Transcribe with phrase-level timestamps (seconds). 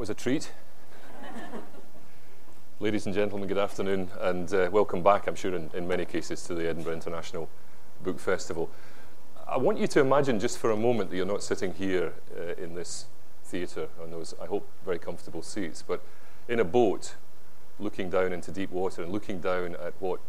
[0.00, 0.50] was a treat.
[2.80, 6.42] Ladies and gentlemen, good afternoon, and uh, welcome back, I'm sure, in, in, many cases,
[6.44, 7.50] to the Edinburgh International
[8.02, 8.70] Book Festival.
[9.46, 12.54] I want you to imagine just for a moment that you're not sitting here uh,
[12.54, 13.08] in this
[13.44, 16.02] theatre on those, I hope, very comfortable seats, but
[16.48, 17.16] in a boat
[17.78, 20.20] looking down into deep water and looking down at what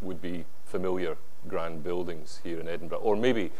[0.00, 1.16] would be familiar
[1.48, 3.50] grand buildings here in Edinburgh, or maybe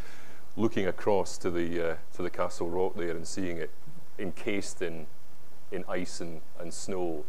[0.57, 3.73] looking across to the, uh, to the Castle Rock there and seeing it
[4.17, 5.09] encased in,
[5.71, 7.25] in ice and, and snow,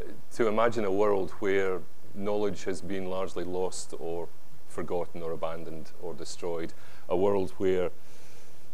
[0.00, 1.80] uh, to imagine a world where
[2.14, 4.28] knowledge has been largely lost or
[4.68, 6.72] forgotten or abandoned or destroyed,
[7.08, 7.90] a world where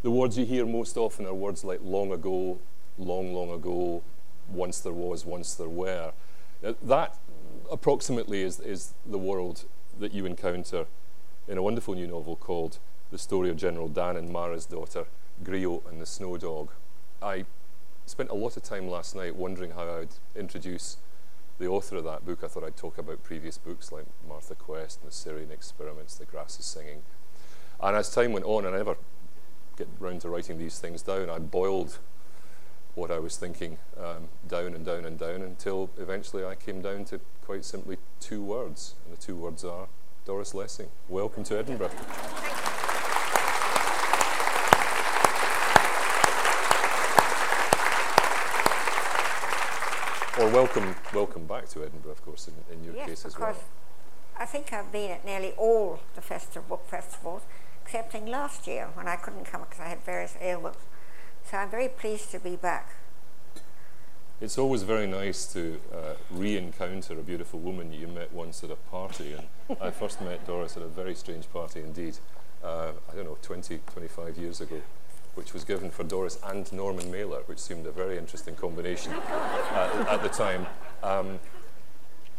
[0.03, 2.59] the words you hear most often are words like long ago,
[2.99, 4.03] long, long ago,
[4.49, 6.13] once there was, once there were.
[6.63, 7.17] Uh, that
[7.71, 9.65] approximately is, is the world
[9.99, 10.87] that you encounter
[11.49, 12.79] in a wonderful new novel called
[13.11, 15.07] The Story of General Dann and Mara's Daughter,
[15.43, 16.71] Griot and the Snow Dog.
[17.23, 17.45] I
[18.07, 20.99] spent a lot of time last night wondering how I would introduce
[21.59, 22.41] the author of that book.
[22.43, 26.25] I thought I'd talk about previous books like Martha Quest and the Sirian Experiments, The
[26.25, 27.03] Grass is Singing.
[27.81, 28.97] And as time went on, and I never
[29.77, 31.99] get round to writing these things down, I boiled
[32.95, 37.05] what I was thinking um, down and down and down until eventually I came down
[37.07, 38.95] to quite simply two words.
[39.05, 39.89] And the two words are
[40.25, 40.89] Doris Lessing.
[41.09, 42.54] Welcome to Edinburgh.
[50.37, 53.55] Or welcome, welcome back to Edinburgh, of course, in, in your yes, case as well.
[54.37, 57.43] I think I've been at nearly all the festival, book festivals,
[57.85, 60.81] excepting last year when I couldn't come because I had various ailments.
[61.49, 62.97] So I'm very pleased to be back.
[64.41, 68.77] It's always very nice to uh, re-encounter a beautiful woman you met once at a
[68.77, 69.35] party.
[69.35, 72.19] And I first met Doris at a very strange party indeed,
[72.65, 74.83] uh, I don't know, 20, 25 years ago
[75.35, 79.95] which was given for Doris and Norman Mailer, which seemed a very interesting combination at,
[80.09, 80.67] at, the time.
[81.03, 81.41] Um,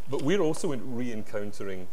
[0.09, 1.88] but we're also re encountering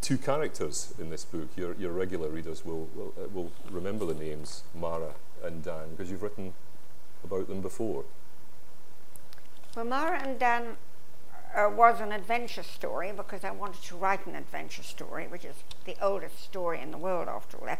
[0.00, 1.48] two characters in this book.
[1.56, 6.10] Your, your regular readers will, will, uh, will remember the names Mara and Dann because
[6.10, 6.54] you've written
[7.24, 8.04] about them before.
[9.74, 10.76] Well, Mara and Dann
[11.54, 15.56] uh, was an adventure story because I wanted to write an adventure story, which is
[15.84, 17.76] the oldest story in the world, after all.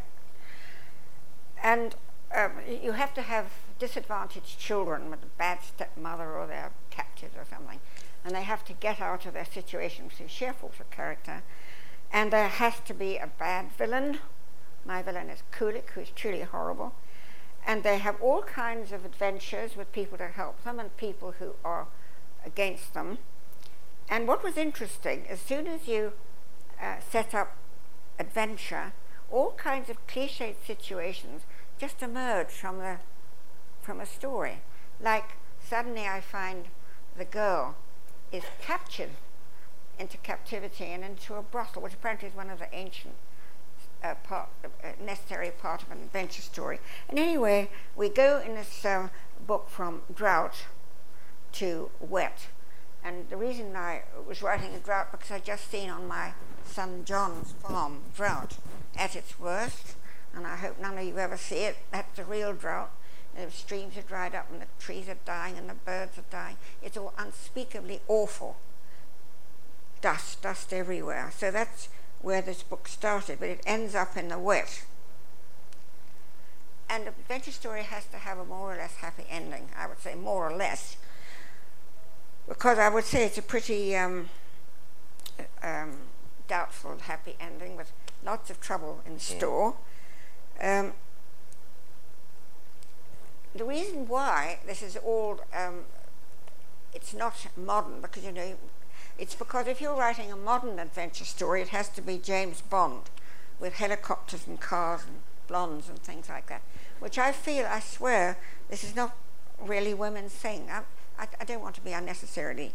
[1.62, 1.94] And
[2.34, 3.46] um, you have to have
[3.78, 7.80] disadvantaged children with a bad stepmother or they're captives or something,
[8.24, 10.10] and they have to get out of their situation.
[10.16, 11.42] So Sherford's a character,
[12.12, 14.18] and there has to be a bad villain.
[14.84, 16.94] My villain is Kulik, who is truly horrible,
[17.66, 21.54] and they have all kinds of adventures with people to help them and people who
[21.64, 21.86] are
[22.44, 23.18] against them.
[24.08, 26.12] And what was interesting, as soon as you
[26.80, 27.56] uh, set up
[28.18, 28.92] adventure,
[29.30, 31.42] all kinds of cliched situations
[31.78, 32.96] just emerge from the
[33.82, 34.60] from a story.
[35.00, 36.66] Like suddenly I find
[37.16, 37.76] the girl
[38.32, 39.10] is captured
[39.98, 43.14] into captivity and into a brothel, which apparently is one of the ancient
[44.02, 46.80] uh, part, uh, necessary part of an adventure story.
[47.08, 49.08] And anyway, we go in this uh,
[49.46, 50.66] book from drought
[51.52, 52.48] to wet.
[53.02, 56.32] And the reason I was writing a drought because I'd just seen on my
[56.64, 58.58] son John's farm drought
[58.96, 59.94] at its worst
[60.36, 61.76] and I hope none of you ever see it.
[61.90, 62.90] That's a real drought.
[63.34, 66.56] The streams are dried up and the trees are dying and the birds are dying.
[66.82, 68.56] It's all unspeakably awful.
[70.00, 71.32] Dust, dust everywhere.
[71.36, 71.88] So that's
[72.20, 74.84] where this book started, but it ends up in the wet.
[76.88, 80.00] And the adventure story has to have a more or less happy ending, I would
[80.00, 80.96] say, more or less.
[82.46, 84.28] Because I would say it's a pretty um,
[85.62, 85.96] um,
[86.46, 87.90] doubtful happy ending with
[88.24, 89.74] lots of trouble in store.
[90.60, 90.92] Um,
[93.54, 95.84] the reason why this is all, um,
[96.94, 98.56] it's not modern, because you know,
[99.18, 103.10] it's because if you're writing a modern adventure story, it has to be James Bond
[103.58, 105.16] with helicopters and cars and
[105.48, 106.62] blondes and things like that,
[107.00, 108.36] which I feel, I swear,
[108.68, 109.16] this is not
[109.60, 110.68] really women's thing.
[110.70, 110.82] I,
[111.18, 112.74] I, I don't want to be unnecessarily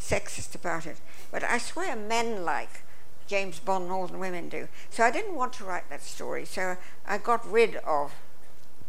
[0.00, 0.98] sexist about it,
[1.30, 2.84] but I swear men like
[3.32, 4.68] James Bond more than women do.
[4.90, 6.44] So I didn't want to write that story.
[6.44, 6.76] So
[7.06, 8.12] I got rid of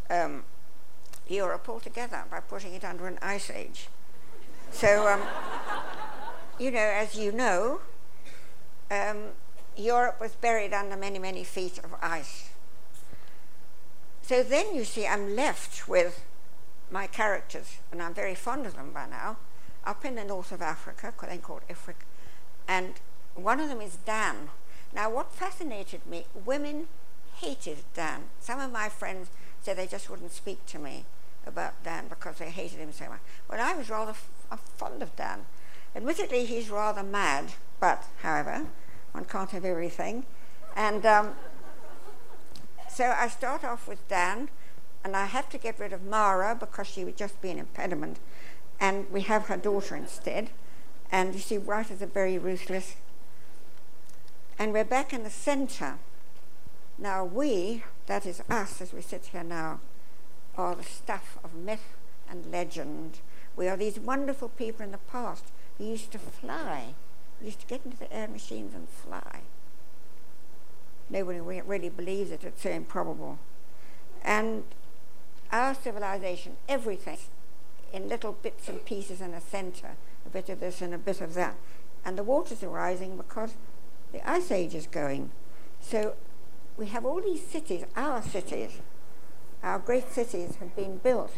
[0.09, 0.43] um,
[1.29, 3.87] Europe altogether by putting it under an ice age.
[4.69, 5.21] So, um,
[6.59, 7.79] you know, as you know,
[8.91, 9.29] um,
[9.77, 12.49] Europe was buried under many, many feet of ice.
[14.23, 16.21] So then you see, I'm left with
[16.91, 19.37] my characters, and I'm very fond of them by now,
[19.85, 22.03] up in the north of Africa, then called Ifrik,
[22.67, 22.95] and
[23.35, 24.49] one of them is Dann.
[24.93, 26.87] Now, what fascinated me, women
[27.35, 28.25] hated Dann.
[28.39, 29.29] Some of my friends
[29.61, 31.05] said they just wouldn't speak to me
[31.45, 33.19] about Dann because they hated him so much.
[33.49, 35.45] Well, I was rather f- fond of Dann.
[35.95, 38.67] Admittedly, he's rather mad, but however,
[39.11, 40.25] one can't have everything.
[40.75, 41.35] And um,
[42.89, 44.49] so I start off with Dann,
[45.03, 48.17] and I have to get rid of Mara because she would just be an impediment.
[48.79, 50.49] And we have her daughter instead.
[51.11, 52.95] And you see, writers are very ruthless.
[54.63, 55.95] And we're back in the center.
[56.97, 59.81] Now, we, that is us as we sit here now,
[60.57, 61.97] are the stuff of myth
[62.29, 63.19] and legend.
[63.57, 66.93] We are these wonderful people in the past who used to fly,
[67.39, 69.41] who used to get into the air machines and fly.
[71.09, 73.39] Nobody really believes it, it's so improbable.
[74.23, 74.63] And
[75.51, 77.17] our civilization, everything,
[77.91, 81.19] in little bits and pieces in a center, a bit of this and a bit
[81.19, 81.57] of that.
[82.05, 83.55] And the waters are rising because
[84.13, 85.31] the ice age is going.
[85.81, 86.15] So
[86.77, 88.79] we have all these cities, our cities,
[89.61, 91.33] our great cities have been built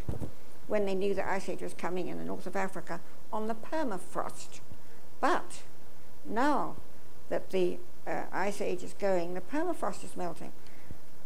[0.68, 3.00] when they knew the ice age was coming in the north of Africa
[3.32, 4.60] on the permafrost.
[5.20, 5.64] But
[6.26, 6.76] now
[7.30, 10.52] that the uh, ice age is going, the permafrost is melting.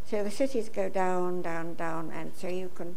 [0.06, 2.96] So the cities go down, down, down, and so you can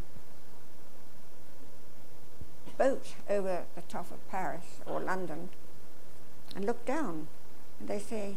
[2.78, 5.50] boat over the top of Paris or London
[6.56, 7.28] and look down.
[7.82, 8.36] And they say,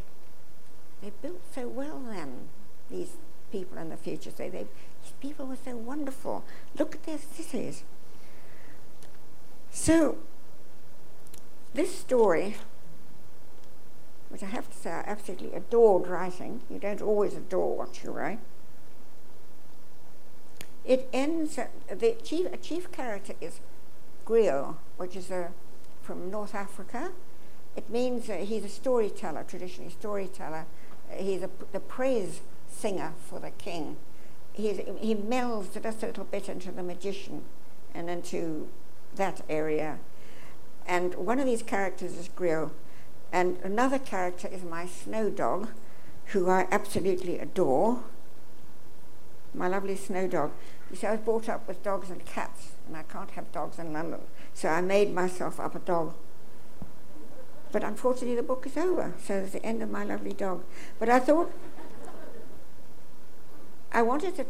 [1.04, 2.50] they built so well then,
[2.90, 3.18] these
[3.52, 4.66] people in the future say, they,
[5.04, 6.44] these people were so wonderful.
[6.80, 7.84] Look at their cities.
[9.70, 10.18] So,
[11.76, 12.56] this story,
[14.30, 18.10] which I have to say I absolutely adored writing, you don't always adore what you
[18.10, 18.40] write,
[20.84, 23.60] it ends, the chief, chief character is
[24.26, 25.52] griot, which is a,
[26.02, 27.12] from North Africa.
[27.76, 30.66] It means uh, he's a storyteller, traditionally storyteller.
[31.12, 33.98] Uh, he's a, the praise singer for the king.
[34.54, 37.44] He's, he melds just a little bit into the magician
[37.94, 38.70] and into
[39.16, 40.00] that area.
[40.88, 42.72] And one of these characters is Griot,
[43.32, 45.70] and another character is my snow dog,
[46.28, 48.04] who I absolutely adore.
[49.54, 50.52] My lovely snow dog.
[50.90, 53.80] You see, I was brought up with dogs and cats, and I can't have dogs
[53.80, 54.22] in London,
[54.54, 56.14] so I made myself up a dog.
[57.72, 60.64] But unfortunately, the book is over, so it's the end of my lovely dog.
[61.00, 61.52] But I thought
[63.92, 64.46] I wanted to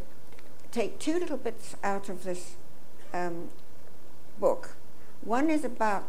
[0.70, 2.56] take two little bits out of this
[3.12, 3.48] um,
[4.38, 4.76] book.
[5.22, 6.08] One is about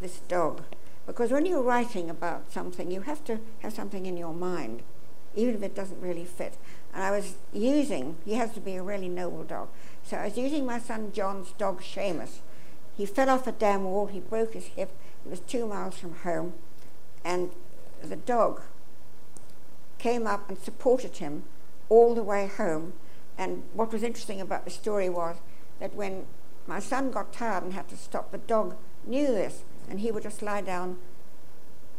[0.00, 0.62] this dog,
[1.06, 4.82] because when you're writing about something, you have to have something in your mind,
[5.34, 6.56] even if it doesn't really fit.
[6.92, 9.68] And I was using, he has to be a really noble dog.
[10.02, 12.38] So I was using my son John's dog Seamus.
[12.96, 14.90] He fell off a dam wall, he broke his hip,
[15.24, 16.52] he was two miles from home,
[17.24, 17.50] and
[18.02, 18.60] the dog
[19.98, 21.44] came up and supported him
[21.88, 22.92] all the way home.
[23.36, 25.36] And what was interesting about the story was
[25.80, 26.26] that when
[26.66, 28.76] my son got tired and had to stop, the dog
[29.06, 30.98] knew this, and he would just lie down,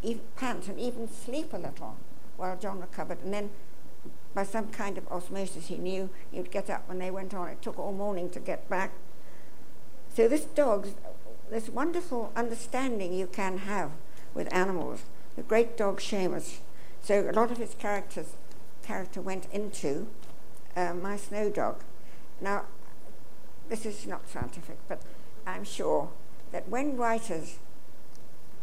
[0.01, 1.98] even pant, and even sleep a little
[2.38, 3.22] while John recovered.
[3.24, 3.50] And then
[4.33, 7.48] by some kind of osmosis, he knew he would get up when they went on.
[7.48, 8.92] It took all morning to get back.
[10.13, 10.88] So this dog,
[11.50, 13.92] this wonderful understanding you can have
[14.33, 15.03] with animals.
[15.36, 16.59] The great dog Seamus.
[17.01, 18.36] So a lot of his characters
[18.83, 20.07] character went into
[20.75, 21.81] uh, my snow dog.
[22.39, 22.65] Now,
[23.69, 25.01] this is not scientific, but
[25.46, 26.10] I'm sure
[26.51, 27.58] that when writers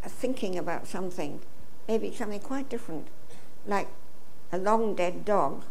[0.05, 1.41] are thinking about something,
[1.89, 3.09] maybe something quite different,
[3.67, 3.89] like
[4.53, 5.65] a long dead dog,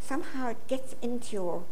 [0.00, 1.64] somehow it gets into your,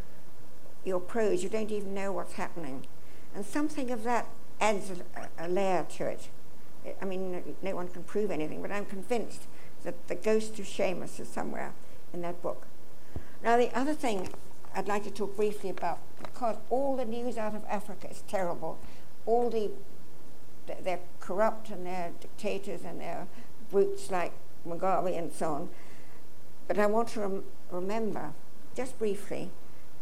[0.85, 1.43] your prose.
[1.43, 2.87] You don't even know what's happening.
[3.35, 4.27] And something of that
[4.61, 6.29] adds a, a layer to it.
[7.01, 9.43] I mean, no one can prove anything, but I'm convinced
[9.83, 11.73] that the ghost of Seamus is somewhere
[12.13, 12.67] in that book.
[13.43, 14.29] Now, the other thing
[14.75, 18.79] I'd like to talk briefly about, because all the news out of Africa is terrible,
[19.25, 19.71] all the
[20.83, 23.29] they're corrupt and they're dictators and they're
[23.71, 24.33] brutes like
[24.67, 25.69] Mugabe and so on.
[26.67, 28.33] But I want to rem- remember,
[28.75, 29.51] just briefly,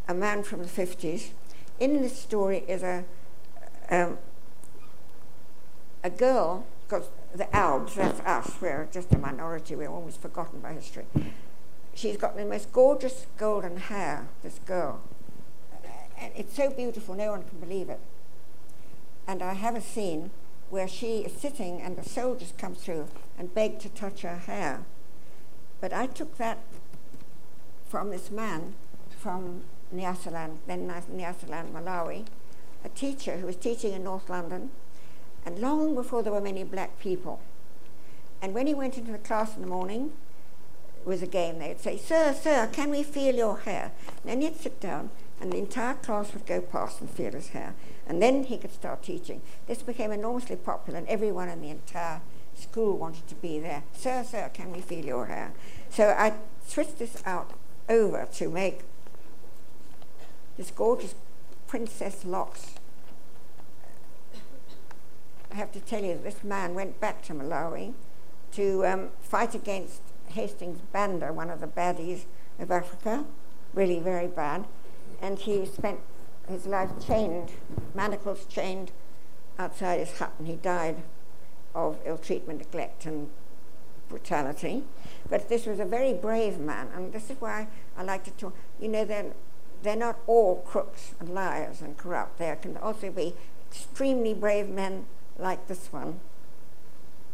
[0.07, 1.29] a man from the 50s.
[1.79, 3.05] In this story is a,
[3.89, 4.17] um,
[6.05, 10.71] a girl, because the Albs, that's us, we're just a minority, we're almost forgotten by
[10.73, 11.05] history.
[11.95, 15.01] She's got the most gorgeous golden hair, this girl.
[16.21, 17.99] And it's so beautiful, no one can believe it.
[19.27, 20.29] And I have a scene
[20.69, 23.07] where she is sitting and the soldiers come through
[23.39, 24.85] and beg to touch her hair.
[25.81, 26.59] But I took that
[27.87, 28.75] from this man
[29.09, 32.27] from Nyasaland, then Nyasaland, Malawi,
[32.83, 34.69] a teacher who was teaching in North London,
[35.45, 37.39] and long before there were many black people.
[38.41, 40.11] And when he went into the class in the morning,
[41.01, 43.91] it was a game, they'd say, Sir, sir, can we feel your hair?
[44.23, 47.49] And then he'd sit down and the entire class would go past and feel his
[47.49, 47.75] hair.
[48.07, 49.41] And then he could start teaching.
[49.67, 52.21] This became enormously popular, and everyone in the entire
[52.55, 53.83] school wanted to be there.
[53.93, 55.53] Sir, sir, can we feel your hair?
[55.89, 56.33] So I
[56.65, 57.51] switched this out
[57.89, 58.81] over to make
[60.57, 61.15] this gorgeous
[61.67, 62.75] princess locks.
[65.55, 67.93] I have to tell you, this man went back to Malawi
[68.51, 72.25] to um, fight against Hastings Banda, one of the baddies
[72.59, 73.23] of Africa,
[73.73, 74.65] really very bad.
[75.21, 76.01] And he spent
[76.49, 77.53] his life chained,
[77.93, 78.91] manacles chained
[79.57, 81.03] outside his hut, and he died
[81.73, 83.29] of ill treatment, neglect, and
[84.09, 84.83] brutality.
[85.29, 88.53] But this was a very brave man, and this is why I like to talk.
[88.77, 89.31] You know, they're,
[89.83, 92.39] they're not all crooks and liars and corrupt.
[92.39, 93.35] There can also be
[93.71, 95.05] extremely brave men
[95.37, 96.19] like this one,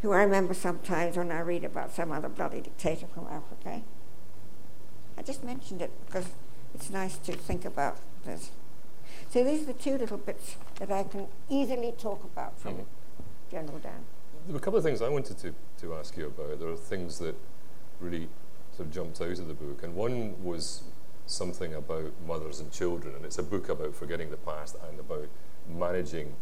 [0.01, 3.81] who I remember sometimes when I read about some other bloody dictator from Africa.
[5.17, 6.27] I just mentioned it because
[6.73, 8.51] it's nice to think about this.
[9.29, 12.83] So these are the two little bits that I can easily talk about from mm-hmm.
[13.51, 14.05] General Dann.
[14.45, 16.59] There were a couple of things I wanted to, to ask you about.
[16.59, 17.35] There are things that
[17.99, 18.27] really
[18.75, 20.81] sort of jumped out of the book, and one was
[21.27, 25.27] something about mothers and children, and it's a book about forgetting the past and about
[25.69, 26.33] managing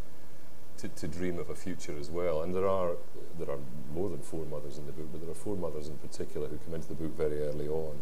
[0.79, 2.41] to, to dream of a future as well.
[2.41, 2.91] And there are
[3.37, 3.59] there are
[3.93, 6.57] more than four mothers in the book, but there are four mothers in particular who
[6.57, 7.95] come into the book very early on.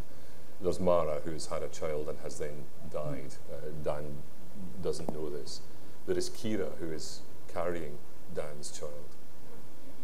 [0.61, 3.35] There's Mara, who has had a child and has then died.
[3.51, 4.17] Uh, Dann
[4.81, 5.61] doesn't know this.
[6.07, 7.21] There is Kira, who is
[7.53, 7.97] carrying
[8.33, 9.09] Dann's child.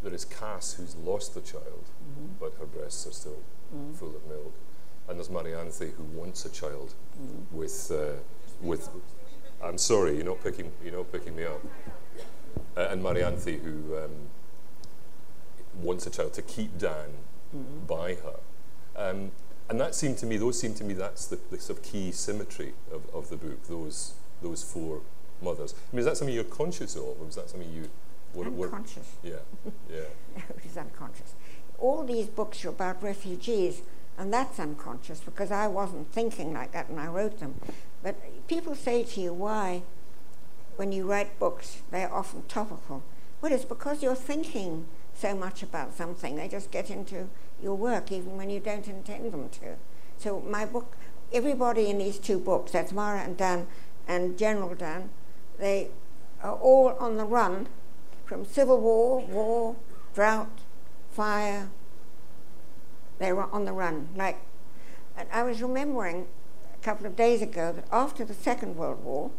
[0.03, 2.33] There is Cass, who's lost the child, mm-hmm.
[2.39, 3.41] but her breasts are still
[3.73, 3.93] mm-hmm.
[3.93, 4.53] full of milk.
[5.07, 7.57] And there's Marianthe, who wants a child mm-hmm.
[7.57, 8.19] with, uh,
[8.61, 8.89] with.
[9.63, 11.61] I'm sorry, you're not picking, you're not picking me up.
[12.75, 14.11] Uh, and Marianthe, who um,
[15.81, 17.09] wants a child to keep Dann
[17.55, 17.85] mm-hmm.
[17.85, 18.39] by her.
[18.95, 19.31] Um,
[19.69, 22.11] and that seemed to me, those seemed to me, that's the, the sort of key
[22.11, 25.01] symmetry of, of the book, those, those four
[25.41, 25.73] mothers.
[25.73, 27.89] I mean, is that something you're conscious of, or is that something you...
[28.33, 29.15] Were, unconscious.
[29.23, 30.01] Were, yeah, yeah.
[30.49, 31.35] it is unconscious.
[31.77, 33.83] All these books are about refugees,
[34.17, 37.55] and that's unconscious because I wasn't thinking like that when I wrote them.
[38.01, 39.83] But people say to you, why,
[40.75, 43.03] when you write books, they're often topical.
[43.41, 46.35] Well, it's because you're thinking so much about something.
[46.35, 47.29] They just get into
[47.61, 49.75] your work even when you don't intend them to.
[50.17, 50.95] So my book,
[51.31, 53.67] everybody in these two books, that's Mara and Dann
[54.07, 55.09] and General Dann,
[55.59, 55.89] they
[56.41, 57.67] are all on the run
[58.25, 59.75] from civil war, war,
[60.13, 60.59] drought,
[61.11, 61.69] fire.
[63.19, 64.09] They were on the run.
[64.15, 64.39] Like,
[65.17, 66.27] and I was remembering
[66.73, 69.31] a couple of days ago that after the Second World War,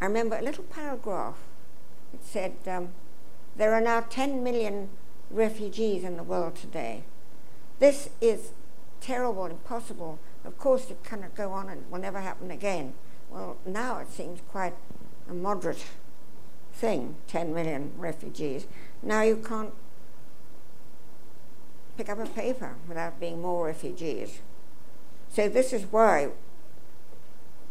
[0.00, 1.36] I remember a little paragraph.
[2.12, 2.90] It said, um,
[3.56, 4.90] There are now 10 million
[5.30, 7.04] refugees in the world today.
[7.78, 8.52] This is
[9.00, 10.18] terrible, impossible.
[10.44, 12.94] Of course, it cannot go on and will never happen again.
[13.30, 14.74] Well, now it seems quite
[15.28, 15.84] a moderate
[16.72, 18.66] thing 10 million refugees.
[19.02, 19.72] Now you can't
[21.96, 24.40] pick up a paper without being more refugees.
[25.30, 26.28] So, this is why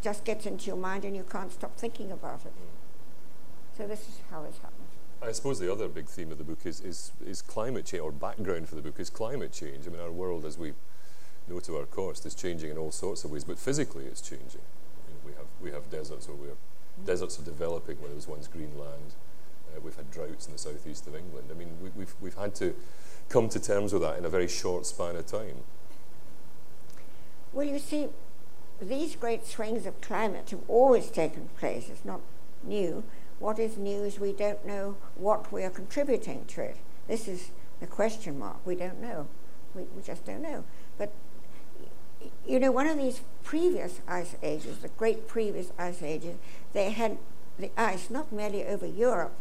[0.05, 2.53] just gets into your mind and you can't stop thinking about it.
[3.75, 4.85] So, this is how it's happened.
[5.19, 8.11] I suppose the other big theme of the book is, is, is climate change, or
[8.11, 9.87] background for the book is climate change.
[9.87, 10.73] I mean, our world, as we
[11.49, 14.61] know to our cost, is changing in all sorts of ways, but physically it's changing.
[15.07, 17.05] You know, we, have, we have deserts, or we're, mm.
[17.07, 19.15] deserts are developing where there was once green land.
[19.75, 21.47] Uh, we've had droughts in the southeast of England.
[21.49, 22.75] I mean, we, we've, we've had to
[23.29, 25.63] come to terms with that in a very short span of time.
[27.53, 28.09] Well, you see,
[28.81, 31.89] these great swings of climate have always taken place.
[31.89, 32.21] It's not
[32.63, 33.03] new.
[33.39, 34.19] What is news?
[34.19, 36.77] We don't know what we are contributing to it.
[37.07, 38.57] This is the question mark.
[38.65, 39.27] We don't know.
[39.73, 40.63] We, we just don't know.
[40.97, 41.11] But,
[42.45, 46.37] you know, one of these previous ice ages, the great previous ice ages,
[46.73, 47.17] they had
[47.59, 49.35] the ice not merely over Europe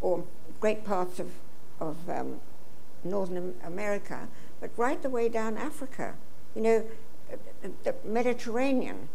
[0.00, 0.24] or
[0.60, 1.32] great parts of,
[1.80, 2.40] of um,
[3.04, 4.28] Northern America,
[4.60, 6.14] but right the way down Africa.
[6.54, 6.84] You know,
[7.84, 9.08] the Mediterranean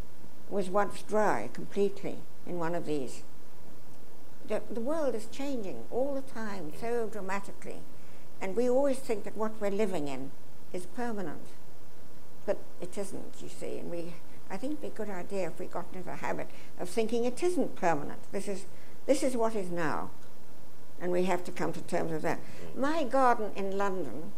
[0.49, 3.23] was once dry completely in one of these
[4.47, 7.81] the, the world is changing all the time so dramatically.
[8.41, 10.31] And we always think that what we're living in
[10.73, 11.47] is permanent.
[12.45, 13.77] But it isn't, you see.
[13.79, 14.13] And we,
[14.49, 17.25] I think it'd be a good idea if we got into the habit of thinking
[17.25, 18.19] it isn't permanent.
[18.31, 18.65] This is,
[19.05, 20.11] this is what is now.
[21.01, 22.39] And we have to come to terms with that.
[22.39, 22.79] Mm.
[22.79, 24.31] My garden in London,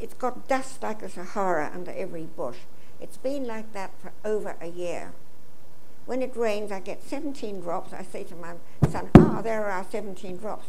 [0.00, 2.58] it's got dust like the Sahara under every bush.
[3.00, 5.12] It's been like that for over a year.
[6.06, 7.92] When it rains, I get 17 drops.
[7.92, 8.54] I say to my
[8.88, 10.66] son, ah, there are our 17 drops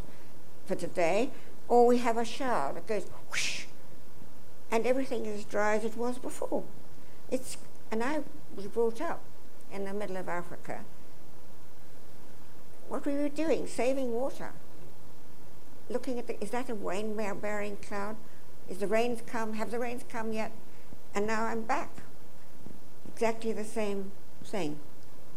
[0.66, 1.32] for today.
[1.68, 3.64] Or we have a shower that goes whoosh,
[4.70, 6.64] and everything is dry as it was before.
[7.30, 7.58] It's,
[7.90, 8.24] and I
[8.56, 9.22] was brought up
[9.72, 10.84] in the middle of Africa,
[12.90, 14.52] what we were doing, saving water.
[15.90, 18.18] Looking at the, is that a rain bearing cloud?
[18.72, 19.56] Is the rains come?
[19.56, 20.54] Have the rains come yet?
[21.14, 21.90] And now I'm back.
[23.14, 24.14] Exactly the same
[24.46, 24.80] thing,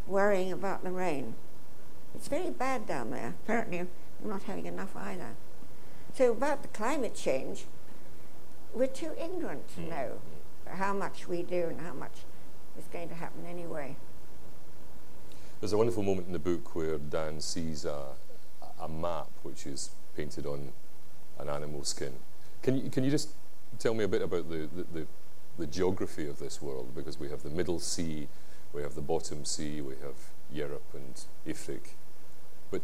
[0.07, 1.35] worrying about the rain.
[2.15, 3.35] It's very bad down there.
[3.43, 3.89] Apparently,
[4.21, 5.31] we're not having enough either.
[6.15, 7.65] So, about the climate change,
[8.73, 9.91] we're too ignorant to hmm.
[9.91, 10.11] know
[10.69, 12.19] how much we do and how much
[12.79, 13.97] is going to happen anyway.
[15.59, 18.05] There's a wonderful moment in the book where Dann sees a,
[18.81, 20.71] a map which is painted on
[21.41, 22.13] an animal skin.
[22.65, 23.29] Can you, can you just
[23.79, 25.07] tell me a bit about the, the, the,
[25.59, 26.95] the geography of this world?
[26.97, 28.27] Because we have the Middle Sea,
[28.73, 30.15] we have the Bottom Sea, we have
[30.51, 31.91] Europe and Ifrik.
[32.71, 32.81] But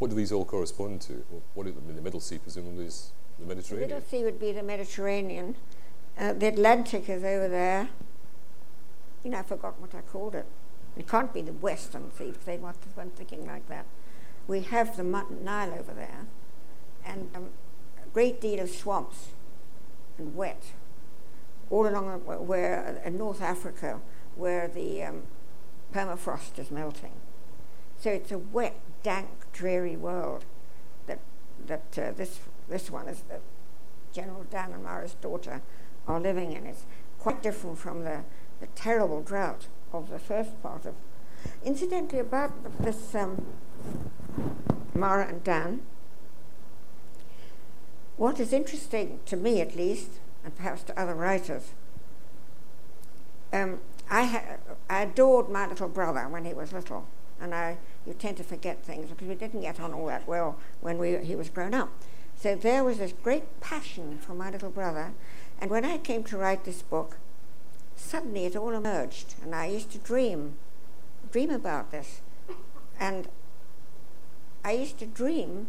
[0.00, 1.24] what do these all correspond to?
[1.30, 3.90] What, what the Middle Sea presumably is the Mediterranean?
[3.90, 5.54] The Middle Sea would be the Mediterranean.
[6.18, 7.90] Uh, the Atlantic is over there.
[9.22, 10.46] You know, I forgot what I called it.
[10.96, 13.86] It can't be the Western Sea because they weren't thinking like that.
[14.48, 16.26] We have the Nile over there,
[17.06, 17.48] and um,
[18.14, 19.28] great deal of swamps
[20.16, 20.72] and wet
[21.70, 24.00] all along where in North Africa,
[24.36, 25.22] where the um,
[25.92, 27.12] permafrost is melting.
[27.98, 30.44] So it's a wet, dank, dreary world
[31.06, 31.20] that
[31.66, 33.40] that uh, this this one is the
[34.12, 35.62] General Dann and Mara's daughter
[36.06, 36.66] are living in.
[36.66, 36.84] It's
[37.18, 38.20] quite different from the,
[38.60, 40.94] the terrible drought of the first part of.
[41.64, 43.44] Incidentally, about this um,
[44.94, 45.80] Mara and Dann,
[48.16, 51.72] what is interesting to me at least, and perhaps to other writers,
[53.52, 53.80] um,
[54.10, 54.56] I, ha-
[54.90, 57.06] I adored my little brother when he was little,
[57.40, 60.58] and I you tend to forget things because we didn't get on all that well
[60.80, 61.90] when we, he was grown up.
[62.36, 65.12] So there was this great passion for my little brother,
[65.60, 67.16] and when I came to write this book,
[67.96, 70.56] suddenly it all emerged, and I used to dream,
[71.30, 72.20] dream about this.
[73.00, 73.28] And
[74.64, 75.68] I used to dream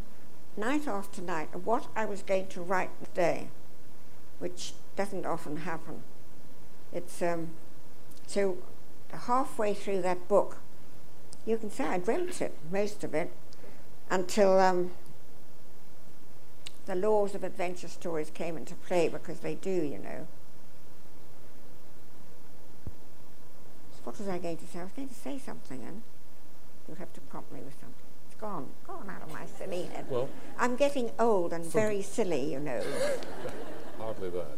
[0.57, 3.47] night after night of what I was going to write today,
[4.39, 6.03] which doesn't often happen.
[6.93, 7.49] It's um,
[8.27, 8.57] so
[9.13, 10.57] halfway through that book,
[11.45, 13.31] you can say I dreamt it, most of it,
[14.09, 14.91] until um,
[16.85, 20.27] the laws of adventure stories came into play because they do, you know.
[23.91, 24.79] So what was I going to say?
[24.79, 26.01] I was going to say something, and
[26.87, 28.14] you'll have to prompt me with something.
[28.35, 30.05] It's gone, gone out of my silly head.
[30.09, 30.27] Well,
[30.59, 32.83] I'm getting old and very silly, you know.
[33.97, 34.57] Hardly that.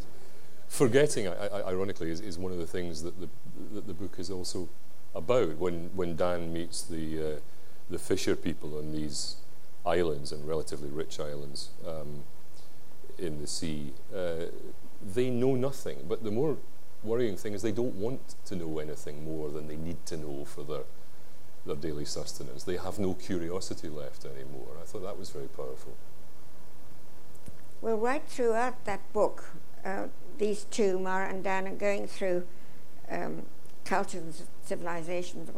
[0.66, 3.28] Forgetting, I, I, ironically, is, is one of the things that the,
[3.74, 4.68] that the book is also
[5.14, 5.58] about.
[5.58, 7.40] When, when Dann meets the, uh,
[7.88, 9.36] the fisher people on these
[9.86, 12.24] islands and relatively rich islands um,
[13.16, 14.46] in the sea, uh,
[15.14, 15.98] they know nothing.
[16.08, 16.56] But the more
[17.04, 20.44] worrying thing is they don't want to know anything more than they need to know
[20.44, 20.82] for their
[21.68, 22.64] their daily sustenance.
[22.64, 24.76] They have no curiosity left anymore.
[24.80, 25.94] I thought that was very powerful.
[27.80, 29.50] Well, right throughout that book,
[29.84, 32.44] uh, these two, Mara and Dann, are going through
[33.08, 33.42] um,
[33.84, 35.50] cultures and civilizations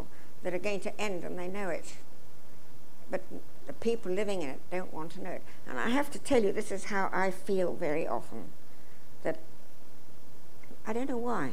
[0.43, 1.97] that are going to end, and they know it.
[3.11, 3.23] But
[3.67, 5.43] the people living in it don't want to know it.
[5.67, 8.51] And I have to tell you, this is how I feel very often.
[9.23, 9.39] That
[10.87, 11.53] I don't know why,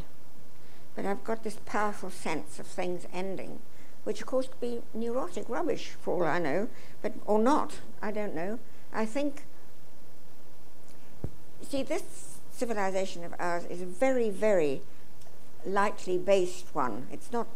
[0.96, 3.60] but I've got this powerful sense of things ending,
[4.08, 6.70] which of course could be neurotic rubbish for all I know,
[7.02, 7.82] but or not.
[8.02, 8.58] I don't know.
[8.94, 9.44] I think.
[11.62, 14.82] See, this civilization of ours is a very, very
[15.66, 17.08] lightly based one.
[17.12, 17.48] It's not.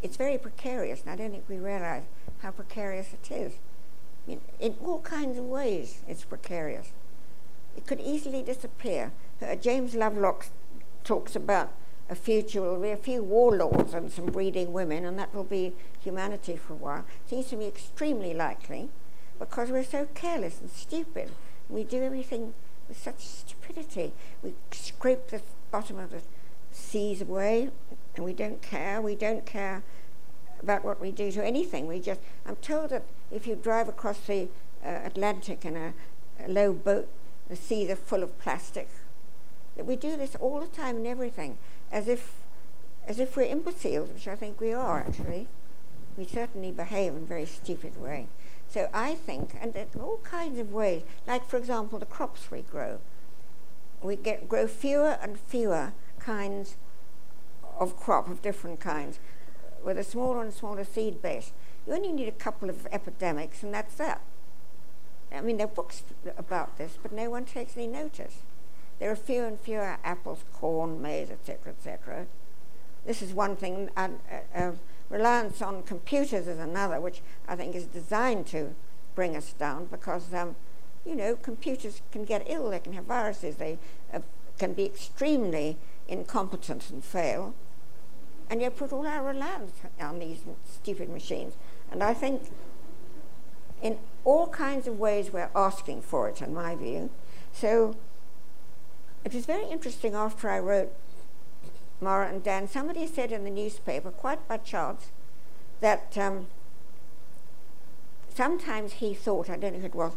[0.00, 2.04] It's very precarious, and I don't think we realize
[2.38, 3.52] how precarious it is.
[3.52, 6.92] I mean, in all kinds of ways, it's precarious.
[7.76, 9.12] It could easily disappear.
[9.42, 10.46] Uh, James Lovelock
[11.04, 11.70] talks about
[12.08, 15.74] a future will be a few warlords and some breeding women, and that will be
[16.00, 17.04] humanity for a while.
[17.26, 18.90] Seems to me extremely likely
[19.38, 21.30] because we're so careless and stupid.
[21.68, 22.54] We do everything
[22.88, 24.12] with such stupidity.
[24.42, 26.22] We scrape the bottom of the
[26.70, 27.70] seas away,
[28.14, 29.00] and we don't care.
[29.00, 29.82] We don't care
[30.60, 31.86] about what we do to anything.
[31.86, 34.48] We just, I'm told that if you drive across the
[34.84, 35.92] uh, Atlantic in a,
[36.44, 37.08] a, low boat,
[37.48, 38.88] the seas are full of plastic.
[39.76, 41.58] That we do this all the time in everything,
[41.92, 42.32] as if,
[43.06, 45.48] as if we're imbeciles, which I think we are actually.
[46.16, 48.28] We certainly behave in a very stupid way.
[48.68, 52.62] So I think, and in all kinds of ways, like for example the crops we
[52.62, 52.98] grow,
[54.02, 56.76] we get grow fewer and fewer kinds
[57.78, 59.18] of crop of different kinds
[59.84, 61.52] with a smaller and smaller seed base.
[61.86, 64.20] You only need a couple of epidemics, and that's that.
[65.32, 66.02] I mean, there are books
[66.36, 68.38] about this, but no one takes any notice.
[68.98, 72.26] There are fewer and fewer apples, corn, maize, etc., etc.
[73.04, 73.90] this is one thing.
[73.96, 74.08] Uh,
[74.54, 74.72] uh,
[75.10, 78.74] reliance on computers is another, which I think is designed to
[79.14, 80.56] bring us down because, um,
[81.04, 83.78] you know, computers can get ill, they can have viruses, they
[84.12, 84.20] uh,
[84.58, 85.76] can be extremely
[86.08, 87.54] incompetent and fail.
[88.48, 91.54] And you put all our reliance on these stupid machines.
[91.90, 92.42] And I think
[93.82, 97.10] in all kinds of ways we're asking for it, in my view.
[97.52, 97.96] So
[99.26, 100.92] it was very interesting after I wrote
[102.00, 105.10] Mara and Dann, somebody said in the newspaper, quite by chance,
[105.80, 106.46] that um,
[108.32, 110.12] sometimes he thought, I don't know who it was,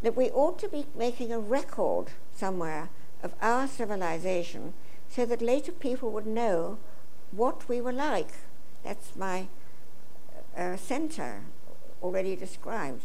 [0.00, 2.88] that we ought to be making a record somewhere
[3.22, 4.72] of our civilization
[5.10, 6.78] so that later people would know
[7.32, 8.30] what we were like.
[8.82, 9.48] That's my
[10.56, 11.42] uh, center
[12.02, 13.02] already described.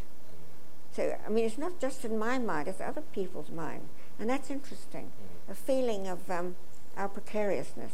[0.95, 3.89] So, I mean, it's not just in my mind, it's other people's mind.
[4.19, 5.11] And that's interesting,
[5.49, 6.55] a feeling of um,
[6.95, 7.93] our precariousness.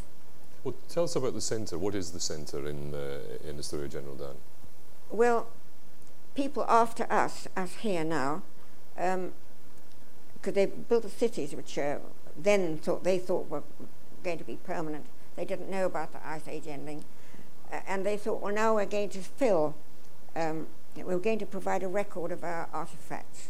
[0.62, 1.78] Well, tell us about the centre.
[1.78, 4.36] What is the centre in, uh, in Historia General Dann?
[5.10, 5.48] Well,
[6.34, 8.42] people after us, us here now,
[8.94, 9.32] because um,
[10.52, 11.98] they built the cities which uh,
[12.36, 13.62] then thought they thought were
[14.22, 15.06] going to be permanent.
[15.36, 17.04] They didn't know about the Ice Age ending.
[17.72, 19.74] Uh, and they thought, well, now we're going to fill,
[20.36, 23.48] um, we're going to provide a record of our artifacts.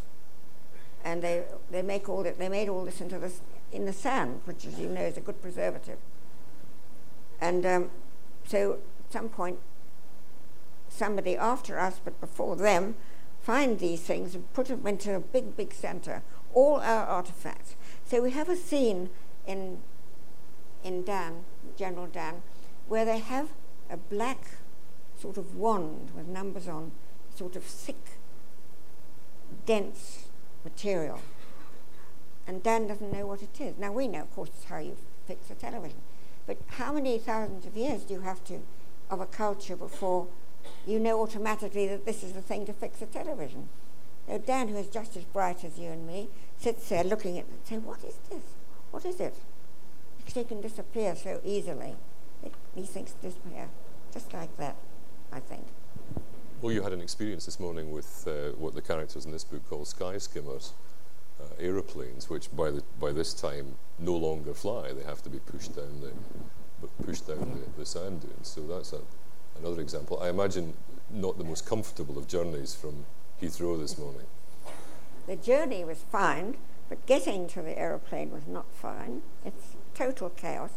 [1.04, 3.40] And they, they, make all that, they made all this into this,
[3.72, 5.98] in the sand, which, as you know, is a good preservative.
[7.40, 7.90] And um,
[8.46, 9.58] so at some point,
[10.88, 12.96] somebody after us, but before them,
[13.40, 17.74] find these things and put them into a big, big center, all our artifacts.
[18.04, 19.08] So we have a scene
[19.46, 19.78] in,
[20.84, 21.44] in Dann,
[21.76, 22.42] General Dann,
[22.88, 23.50] where they have
[23.88, 24.58] a black
[25.18, 26.92] sort of wand with numbers on,
[27.34, 28.18] sort of thick,
[29.66, 30.29] dense
[30.64, 31.20] material.
[32.46, 33.78] And Dann doesn't know what it is.
[33.78, 34.96] Now we know, of course, it's how you
[35.26, 36.00] fix a television.
[36.46, 38.60] But how many thousands of years do you have to,
[39.10, 40.26] of a culture before
[40.86, 43.68] you know automatically that this is the thing to fix a television?
[44.28, 47.44] Now, Dann, who is just as bright as you and me, sits there looking at
[47.44, 48.42] it and saying, What is this?
[48.90, 49.36] What is it?
[50.18, 51.94] Because they can disappear so easily.
[52.42, 53.68] It, these disappear
[54.12, 54.76] just like that,
[55.32, 55.66] I think.
[56.62, 59.66] Well, you had an experience this morning with uh, what the characters in this book
[59.70, 60.74] call sky skimmers
[61.40, 65.38] uh, aeroplanes, which by the by this time no longer fly; they have to be
[65.38, 68.48] pushed down the pushed down the, the sand dunes.
[68.48, 69.00] So that's a,
[69.58, 70.20] another example.
[70.20, 70.74] I imagine
[71.10, 73.06] not the most comfortable of journeys from
[73.40, 74.26] Heathrow this morning.
[75.28, 76.58] The journey was fine,
[76.90, 79.22] but getting to the aeroplane was not fine.
[79.46, 80.72] It's total chaos.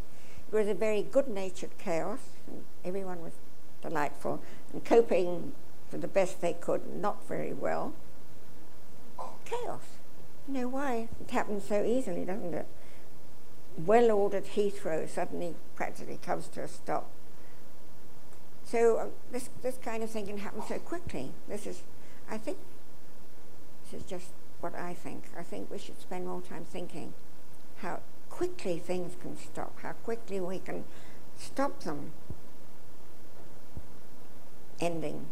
[0.50, 3.34] It was a very good-natured chaos, and everyone was
[3.82, 4.42] delightful
[4.72, 5.52] and coping
[5.98, 7.94] the best they could, not very well.
[9.46, 9.82] Chaos.
[10.48, 11.10] You know why?
[11.22, 12.68] It happens so easily, doesn't it?
[13.78, 17.10] Well ordered Heathrow suddenly practically comes to a stop.
[18.64, 21.32] So uh, this, this kind of thing can happen so quickly.
[21.48, 21.84] This is,
[22.30, 22.58] I think,
[23.84, 24.30] this is just
[24.62, 25.26] what I think.
[25.38, 27.14] I think we should spend more time thinking
[27.78, 30.86] how quickly things can stop, how quickly we can
[31.38, 32.14] stop them
[34.80, 35.26] ending.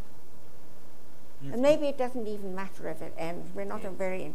[1.43, 3.49] You've and maybe it doesn't even matter if it ends.
[3.55, 4.33] We're not a very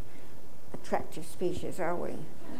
[0.74, 2.10] attractive species, are we?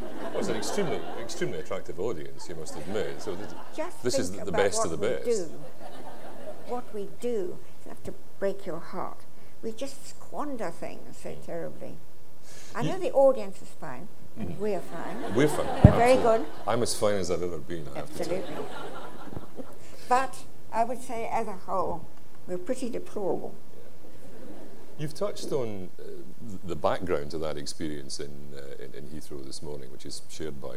[0.00, 3.22] Well, it's an extremely, extremely attractive audience, you must admit.
[3.22, 3.36] So
[3.74, 5.24] Just this is the best of the best.
[5.24, 5.50] Do.
[6.68, 9.20] What we do is enough to break your heart.
[9.62, 11.96] We just squander things so terribly.
[12.74, 14.58] I know the audience is fine, and mm.
[14.58, 15.34] we're fine.
[15.34, 15.66] We're fine.
[15.84, 16.44] We're very good.
[16.66, 17.86] I'm as fine as I've ever been.
[17.96, 18.54] Absolutely.
[20.08, 22.06] but I would say, as a whole,
[22.46, 23.54] we're pretty deplorable.
[24.98, 26.04] You've touched on uh,
[26.64, 30.58] the background to that experience in, uh, in, in, Heathrow this morning, which is shared
[30.58, 30.76] by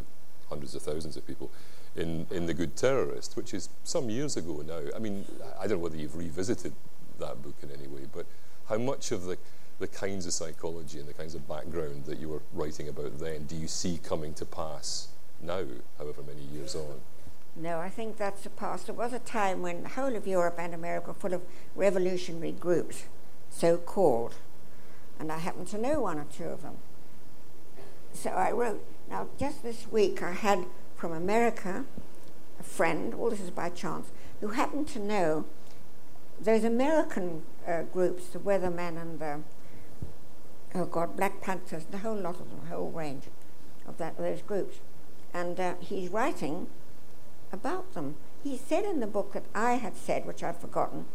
[0.49, 1.49] hundreds of thousands of people,
[1.95, 4.81] in, in The Good Terrorist, which is some years ago now.
[4.93, 5.23] I mean,
[5.57, 6.73] I don't know whether you've revisited
[7.19, 8.25] that book in any way, but
[8.67, 9.37] how much of the,
[9.79, 13.45] the kinds of psychology and the kinds of background that you were writing about then
[13.45, 15.07] do you see coming to pass
[15.41, 15.63] now,
[15.97, 16.99] however many years on?
[17.55, 18.87] No, I think that's the past.
[18.87, 21.41] There was a time when the whole of Europe and America were full of
[21.73, 23.05] revolutionary groups
[23.49, 24.35] so called.
[25.19, 26.77] And I happen to know one or two of them.
[28.13, 28.85] So I wrote.
[29.09, 31.85] Now, just this week, I had from America
[32.59, 35.45] a friend, all this is by chance, who happened to know
[36.39, 39.41] those American uh, groups, the Weathermen and the,
[40.75, 43.23] oh God, Black Panthers, the whole lot of them, the whole range
[43.87, 44.77] of that, those groups.
[45.33, 46.67] And uh, he's writing
[47.51, 48.15] about them.
[48.43, 51.05] He said in the book that I had said, which I've forgotten,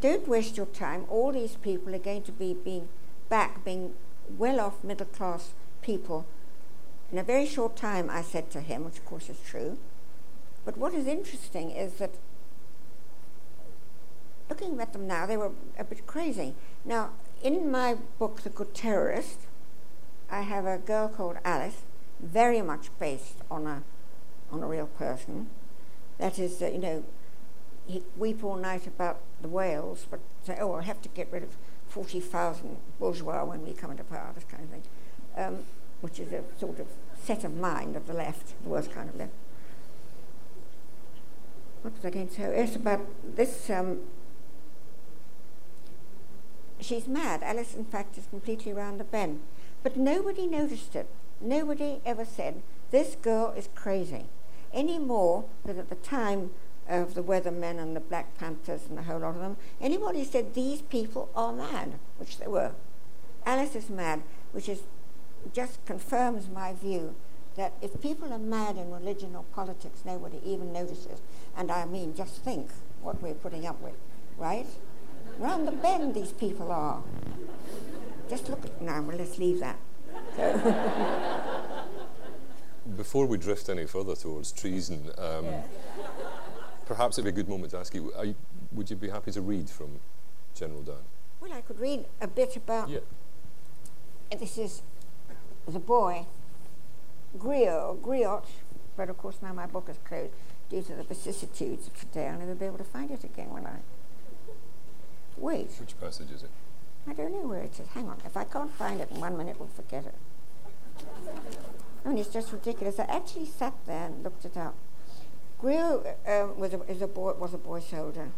[0.00, 1.04] don't waste your time.
[1.08, 2.88] All these people are going to be being
[3.28, 3.94] back, being
[4.38, 6.26] well off middle class people.
[7.12, 9.78] In a very short time, I said to him, which of course is true,
[10.66, 12.10] But what is interesting is that
[14.50, 16.54] looking at them now, they were a bit crazy.
[16.84, 17.10] Now,
[17.42, 19.38] in my book, The Good Terrorist,
[20.28, 21.82] I have a girl called Alice,
[22.20, 23.84] very much based on a,
[24.50, 25.48] on a real person.
[26.18, 27.04] That is, uh, you know,
[28.16, 31.50] weep all night about the whales, but say, oh, I'll have to get rid of
[31.88, 34.82] 40,000 bourgeois when we come into power, this kind of thing,
[35.36, 35.58] um,
[36.00, 36.86] which is a sort of
[37.22, 39.32] set of mind of the left, the worst kind of left.
[41.82, 42.42] What was I going to say?
[42.56, 43.70] Yes, about this.
[43.70, 44.00] Um,
[46.80, 47.42] she's mad.
[47.42, 49.40] Alice, in fact, is completely round the bend.
[49.82, 51.08] But nobody noticed it.
[51.40, 54.24] Nobody ever said, this girl is crazy.
[54.72, 56.50] Any more than at the time
[56.88, 60.54] of the Weathermen and the Black Panthers and a whole lot of them, anybody said
[60.54, 62.72] these people are mad, which they were.
[63.44, 64.22] Alice is mad,
[64.52, 64.82] which is
[65.52, 67.14] just confirms my view
[67.56, 71.20] that if people are mad in religion or politics, nobody even notices.
[71.56, 72.70] And I mean, just think
[73.00, 73.94] what we're putting up with,
[74.36, 74.66] right?
[75.38, 77.02] Round the bend, these people are.
[78.28, 79.00] Just look at now.
[79.02, 79.78] Well, let's leave that.
[82.96, 85.62] Before we drift any further towards treason, um, yeah
[86.86, 88.34] perhaps it'd be a good moment to ask you, you,
[88.72, 90.00] would you be happy to read from
[90.54, 90.96] General Dann?
[91.40, 92.88] Well, I could read a bit about.
[92.88, 93.00] Yeah.
[94.32, 94.82] Uh, this is
[95.68, 96.26] the boy,
[97.36, 98.44] Griot, Griot,
[98.96, 100.32] but of course now my book is closed
[100.70, 102.28] due to the vicissitudes of today.
[102.28, 103.78] I'll never be able to find it again, will I?
[105.36, 105.70] Wait.
[105.78, 106.50] Which passage is it?
[107.06, 107.86] I don't know where it is.
[107.88, 108.18] Hang on.
[108.24, 110.14] If I can't find it in one minute, we'll forget it.
[112.04, 112.98] I mean, it's just ridiculous.
[112.98, 114.74] I actually sat there and looked it up.
[115.58, 118.30] Grew um, was, a, is a boy, was a boy soldier.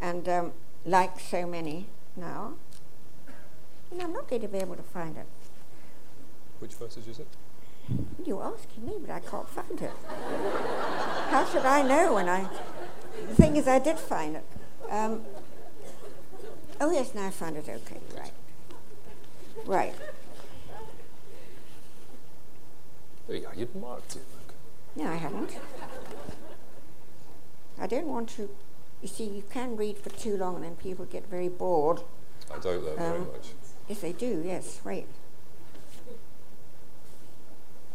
[0.00, 0.52] And um,
[0.84, 2.54] like so many now,
[3.90, 5.26] and I'm not going to be able to find it.
[6.58, 7.26] Which passage is it?
[8.24, 9.90] You're asking me, but I can't find it.
[11.30, 12.48] How should I know when I.
[13.28, 14.44] The thing is, I did find it.
[14.90, 15.22] Um,
[16.80, 17.68] oh, yes, now I found it.
[17.68, 18.32] Okay, right.
[19.66, 19.94] Right.
[23.26, 24.22] There you are, you'd marked it.
[24.96, 25.56] No, I haven't.
[27.80, 28.50] I don't want to.
[29.00, 32.02] You see, you can read for too long and then people get very bored.
[32.50, 33.48] I doubt that um, very much.
[33.88, 35.06] Yes, they do, yes, right.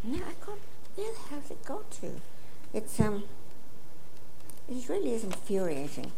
[0.04, 0.60] No, I can't.
[0.96, 2.12] Where the hell's it got to?
[2.74, 3.24] It's, um,
[4.70, 6.12] it really is infuriating.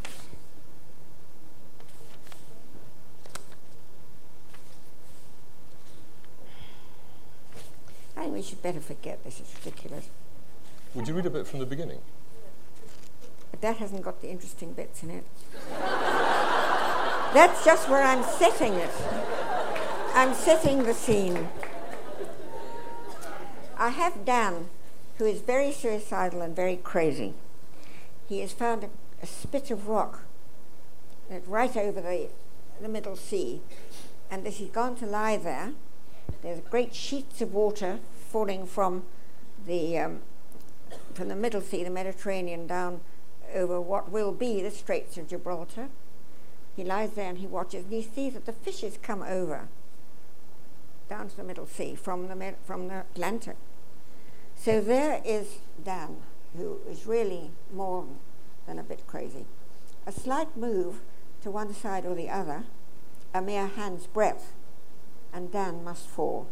[8.18, 9.40] I think we should better forget this.
[9.40, 10.10] It's ridiculous.
[10.96, 12.00] Would you read a bit from the beginning?
[13.52, 15.26] But that hasn't got the interesting bits in it.
[17.34, 18.92] That's just where I'm setting it.
[20.14, 21.50] I'm setting the scene.
[23.78, 24.70] I have Dann,
[25.18, 27.34] who is very suicidal and very crazy.
[28.30, 28.90] He has found a,
[29.22, 30.24] a spit of rock
[31.46, 32.30] right over the,
[32.82, 33.60] the middle sea,
[34.32, 35.74] and as he's gone to lie there,
[36.42, 39.04] there's great sheets of water falling from
[39.68, 40.22] the um,
[41.16, 43.02] from the Middle Sea, the Mediterranean, down
[43.54, 45.88] over what will be the Straits of Gibraltar.
[46.76, 49.70] He lies there and he watches, and he sees that the fishes come over
[51.10, 53.56] down to the Middle Sea from the, from the Atlantic.
[54.56, 56.18] So there is Dann,
[56.58, 58.06] who is really more
[58.68, 59.46] than a bit crazy.
[60.06, 61.02] A slight move
[61.42, 62.64] to one side or the other,
[63.34, 64.54] a mere hand's breadth,
[65.32, 66.48] and Dann must fall.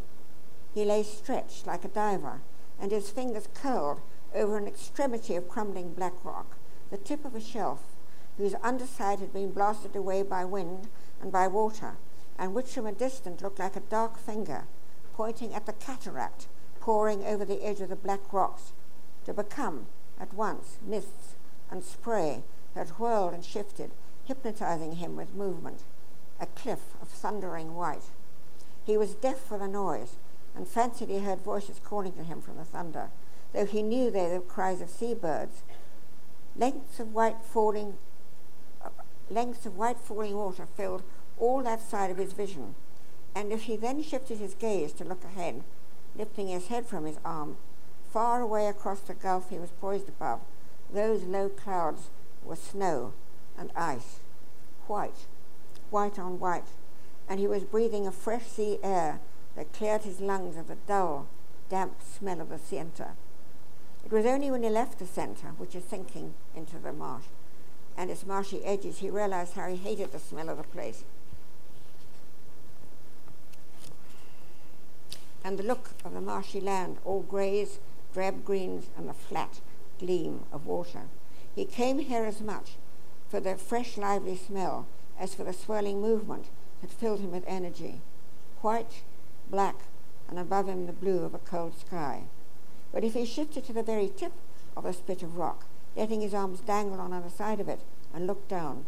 [0.74, 2.42] He lay stretched like a diver,
[2.80, 4.02] and his fingers curled
[4.36, 6.58] over an extremity of crumbling black rock,
[6.90, 7.82] the tip of a shelf
[8.38, 10.88] whose underside had been blasted away by wind
[11.22, 11.98] and by water,
[12.38, 14.66] and which from a distance looked like a dark finger
[15.14, 16.48] pointing at the cataract
[16.80, 18.74] pouring over the edge of the black rocks,
[19.26, 19.86] to become
[20.20, 21.36] at once mists
[21.72, 22.44] and spray
[22.76, 23.92] that whirled and shifted,
[24.26, 25.84] hypnotizing him with movement,
[26.40, 28.10] a cliff of thundering white.
[28.86, 30.16] He was deaf for the noise
[30.56, 33.10] and fancied he heard voices calling to him from the thunder
[33.54, 35.64] though he knew they were the cries of seabirds.
[36.56, 37.98] Lengths of white falling,
[38.84, 38.90] uh,
[39.30, 41.04] lengths of white falling water filled
[41.40, 42.76] all that side of his vision,
[43.36, 45.64] and if he then shifted his gaze to look ahead,
[46.16, 47.58] lifting his head from his arm,
[48.12, 50.42] far away across the gulf he was poised above,
[50.92, 52.10] those low clouds
[52.44, 53.14] were snow
[53.58, 54.20] and ice,
[54.88, 55.26] white,
[55.90, 56.68] white on white,
[57.28, 59.20] and he was breathing a fresh sea air
[59.56, 61.28] that cleared his lungs of the dull,
[61.70, 63.12] damp smell of the centre.
[64.06, 67.26] It was only when he left the centre, which is sinking into the marsh,
[67.98, 71.04] and its marshy edges, he realized how he hated the smell of the place.
[75.44, 77.80] And the look of the marshy land, all greys,
[78.14, 79.60] drab greens, and the flat,
[80.00, 81.04] gleam of water.
[81.56, 82.74] He came here as much
[83.30, 84.86] for the fresh, lively smell
[85.20, 86.46] as for the swirling movement
[86.82, 88.02] that filled him with energy.
[88.62, 89.02] White,
[89.50, 89.76] black,
[90.30, 92.24] and above him the blue of a cold sky.
[92.94, 94.32] But if he shifted to the very tip
[94.78, 95.66] of the spit of rock,
[95.98, 97.82] letting his arms dangle on either side of it,
[98.14, 98.86] and looked down,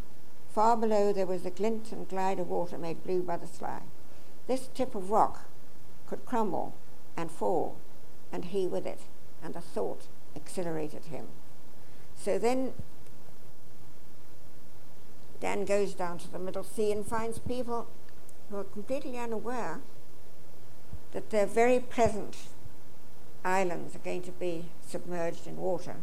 [0.53, 3.81] far below there was the glint and glide of water made blue by the sky.
[4.47, 5.45] This tip of rock
[6.07, 6.75] could crumble
[7.17, 7.75] and fall,
[8.31, 9.01] and he with it,
[9.43, 11.27] and the thought exhilarated him.
[12.15, 12.73] So then
[15.39, 17.87] Dann goes down to the middle sea and finds people
[18.49, 19.81] who are completely unaware
[21.11, 22.35] that their very pleasant
[23.45, 25.95] islands are going to be submerged in water.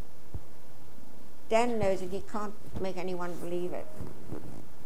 [1.49, 3.85] Dann knows that he can't make anyone believe it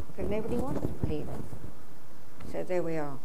[0.07, 2.51] because nobody wants to believe it.
[2.51, 3.17] So there we are.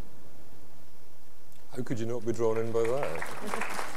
[1.75, 3.79] How could you not be drawn in by that?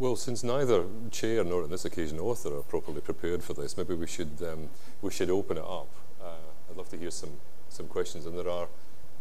[0.00, 3.92] Well, since neither chair nor, on this occasion, author are properly prepared for this, maybe
[3.92, 4.70] we should um,
[5.02, 5.88] we should open it up.
[6.18, 7.32] Uh, I'd love to hear some
[7.68, 8.66] some questions, and there are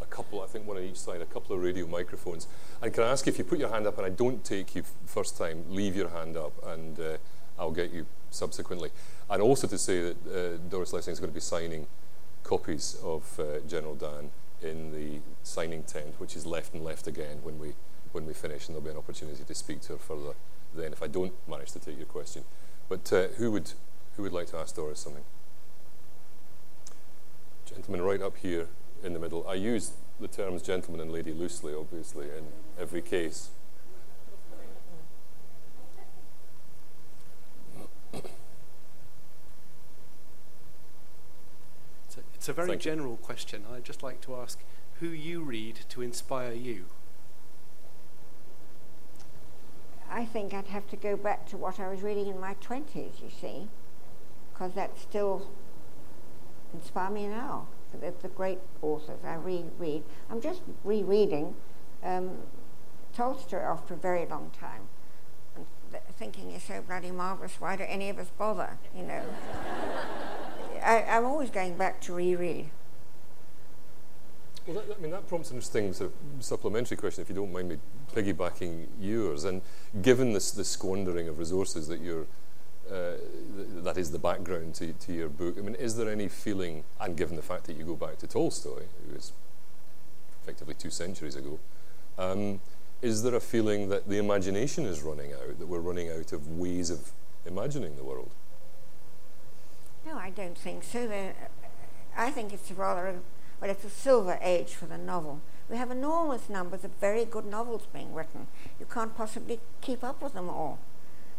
[0.02, 2.48] a couple, I think, one on each side, a couple of radio microphones.
[2.82, 4.84] And can I ask if you put your hand up, and I don't take you
[5.06, 7.18] first time, leave your hand up, and uh,
[7.58, 8.90] I'll get you subsequently.
[9.30, 11.88] And also to say that uh, Doris Lessing is going to be signing
[12.44, 14.32] copies of uh, General Dann
[14.62, 17.74] in the signing tent, which is left and left again when we
[18.12, 20.34] when we finish, and there'll be an opportunity to speak to her further
[20.74, 22.44] then if I don't manage to take your question.
[22.88, 23.72] But uh, who would
[24.16, 25.24] who would like to ask Doris something?
[27.66, 28.68] Gentleman right up here
[29.04, 29.48] in the middle.
[29.48, 32.46] I use the terms gentleman and lady loosely, obviously, in
[32.80, 33.50] every case.
[38.14, 38.26] It's
[42.18, 43.64] a, it's a very Thank general question.
[43.74, 44.60] I'd just like to ask
[45.00, 46.86] who you read to inspire you.
[50.12, 53.22] I think I'd have to go back to what I was reading in my 20s,
[53.22, 53.70] you see,
[54.52, 55.48] because that still
[56.74, 57.68] inspires me now.
[57.92, 60.04] The, the great authors I reread.
[60.30, 61.56] I'm just rereading
[62.04, 62.38] um,
[63.14, 64.88] Tolstoy after a very long time
[65.56, 69.24] and th- thinking he's so bloody marvellous, why do any of us bother, you know?
[70.84, 72.70] I, I'm always going back to reread.
[74.66, 77.52] Well, that, I mean, that prompts an interesting sort of supplementary question, if you don't
[77.52, 77.78] mind me
[78.14, 79.44] piggybacking yours.
[79.44, 79.62] And
[80.02, 82.28] given this, this squandering of resources that you're,
[82.92, 83.18] uh,
[83.56, 86.84] th- that is the background to, to your book, I mean, is there any feeling,
[87.00, 89.32] and given the fact that you go back to Tolstoy, who was
[90.42, 91.60] effectively two centuries ago,
[92.18, 92.60] um,
[93.02, 96.48] is there a feeling that the imagination is running out, that we're running out of
[96.48, 97.12] ways of
[97.46, 98.32] imagining the world?
[100.06, 101.10] No, I don't think so.
[102.18, 103.16] I think it's rather a
[103.60, 105.42] but it's a silver age for the novel.
[105.70, 108.48] We have enormous numbers of very good novels being written.
[108.80, 110.80] You can't possibly keep up with them all.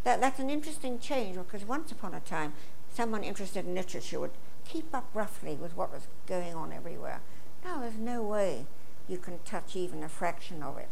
[0.04, 2.54] That, that's an interesting change because once upon a time,
[2.92, 4.32] someone interested in literature would
[4.64, 7.20] keep up roughly with what was going on everywhere.
[7.64, 8.66] Now there's no way
[9.08, 10.88] you can touch even a fraction of it.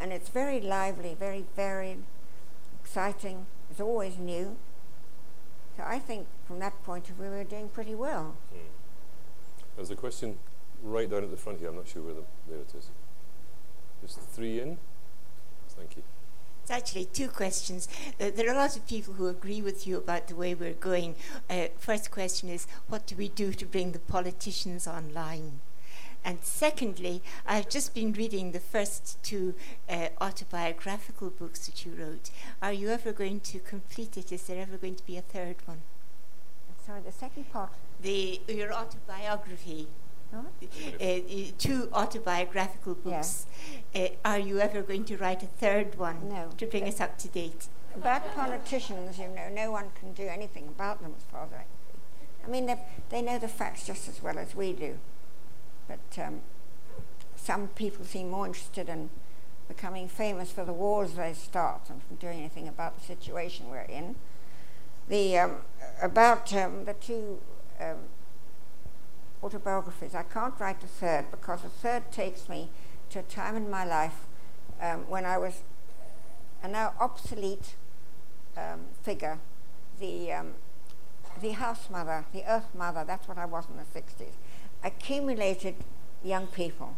[0.00, 2.02] And it's very lively, very varied,
[2.82, 4.56] exciting, it's always new.
[5.76, 8.34] So I think from that point of view, we're doing pretty well.
[8.52, 8.58] Mm.
[9.76, 10.38] There's a question
[10.82, 11.68] right down at the front here.
[11.68, 12.90] I'm not sure where the, there it is.
[14.00, 14.78] There's three in.
[15.68, 16.02] Thank you.
[16.70, 17.88] It's actually two questions.
[18.20, 20.72] Uh, there are a lot of people who agree with you about the way we're
[20.72, 21.16] going.
[21.50, 25.58] Uh, first question is, what do we do to bring the politicians online?
[26.24, 29.56] And secondly, I've just been reading the first two
[29.88, 32.30] uh, autobiographical books that you wrote.
[32.62, 34.30] Are you ever going to complete it?
[34.30, 35.82] Is there ever going to be a third one?
[36.86, 37.70] Sorry, the second part.
[38.00, 39.88] The your autobiography
[40.32, 40.42] uh,
[41.58, 43.46] two autobiographical books.
[43.94, 46.50] Uh, are you ever going to write a third one no.
[46.56, 47.66] to bring us up to date?
[47.94, 51.56] About politicians, you know, no one can do anything about them as far as I
[51.56, 52.46] can see.
[52.46, 54.98] I mean, they know the facts just as well as we do.
[55.88, 56.42] But um,
[57.34, 59.10] some people seem more interested in
[59.66, 63.80] becoming famous for the wars they start than from doing anything about the situation we're
[63.82, 64.14] in.
[65.08, 65.56] The, um,
[66.00, 67.38] about um, the two
[67.80, 67.96] um,
[69.42, 70.14] autobiographies.
[70.14, 72.68] I can't write a third because a third takes me
[73.10, 74.26] to a time in my life
[74.80, 75.62] um, when I was
[76.62, 77.74] a now obsolete
[78.56, 79.38] um, figure,
[79.98, 80.52] the, um,
[81.40, 84.32] the house mother, the earth mother, that's what I was in the 60s.
[84.84, 85.76] Accumulated
[86.22, 86.96] young people.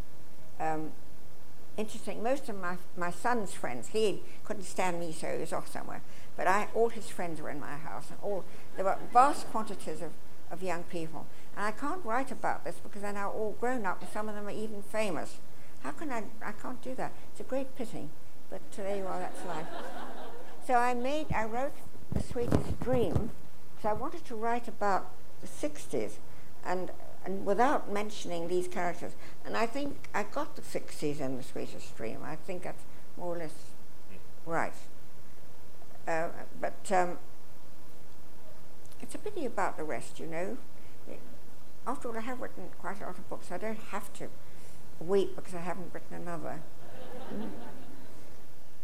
[0.59, 0.93] Um,
[1.77, 5.71] interesting, most of my, my son's friends, he couldn't stand me, so he was off
[5.71, 6.03] somewhere.
[6.37, 8.45] But I, all his friends were in my house, and all,
[8.77, 10.13] there were vast quantities of,
[10.51, 11.27] of young people.
[11.57, 14.35] And I can't write about this because they're now all grown up, and some of
[14.35, 15.39] them are even famous.
[15.83, 16.25] How can I?
[16.45, 17.13] I can't do that.
[17.31, 18.09] It's a great pity,
[18.51, 19.19] but there you are.
[19.19, 19.67] That's life.
[20.67, 21.27] So I made.
[21.35, 21.75] I wrote
[22.13, 23.31] the sweetest dream.
[23.83, 26.13] So I wanted to write about the 60s,
[26.65, 26.91] and
[27.25, 29.13] and without mentioning these characters.
[29.45, 32.19] And I think I got the 60s in the sweetest dream.
[32.25, 32.83] I think that's
[33.17, 33.55] more or less
[34.47, 34.73] right.
[36.07, 36.29] Uh,
[36.61, 37.19] but um,
[39.01, 40.57] it's a pity about the rest, you know.
[41.87, 43.51] After all, I have written quite a lot of books.
[43.51, 44.29] I don't have to
[45.01, 46.61] weep because I haven't written another.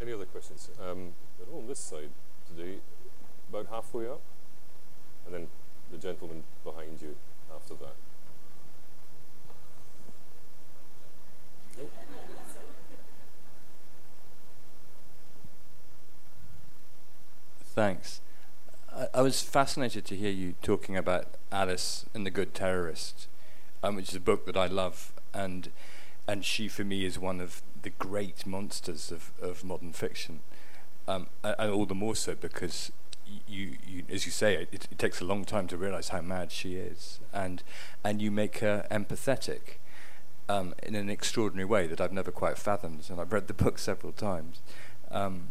[0.01, 0.69] Any other questions?
[0.81, 2.11] Um, they're all on this side
[2.49, 2.79] today,
[3.49, 4.21] about halfway up,
[5.27, 5.49] and then
[5.93, 7.15] the gentleman behind you
[7.55, 7.95] after that.
[17.75, 18.21] Thanks.
[19.15, 23.29] I, was fascinated to hear you talking about Alice and the Good Terrorist,
[23.83, 25.71] um, which is a book that I love, and
[26.27, 30.41] and she for me is one of the great monsters of, of modern fiction,
[31.07, 32.93] um, and all the more so because
[33.47, 36.51] you, you, as you say, it, it, takes a long time to realize how mad
[36.51, 37.63] she is, and
[38.03, 39.79] and you make her empathetic
[40.49, 43.79] um, in an extraordinary way that I've never quite fathomed, and I've read the book
[43.79, 44.61] several times.
[45.11, 45.49] Um,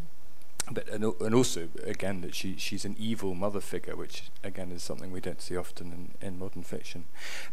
[0.70, 5.12] but and, also again that she she's an evil mother figure, which again is something
[5.12, 7.06] we don't see often in, in modern fiction.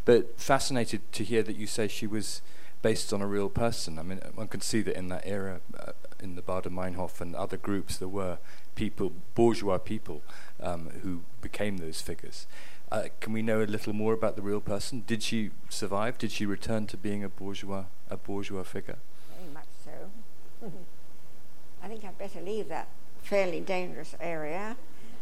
[0.04, 2.42] But fascinated to hear that you say she was
[2.82, 3.98] based on a real person.
[3.98, 7.34] I mean, one can see that in that era, uh, in the Baader Meinhof and
[7.34, 8.38] other groups, there were
[8.74, 10.22] people, bourgeois people,
[10.60, 12.46] um, who became those figures.
[12.92, 15.02] Uh, can we know a little more about the real person?
[15.06, 16.18] Did she survive?
[16.18, 18.98] Did she return to being a bourgeois, a bourgeois figure?
[19.34, 20.68] Very much so.
[21.82, 22.88] I think I'd better leave that
[23.24, 24.76] fairly dangerous area.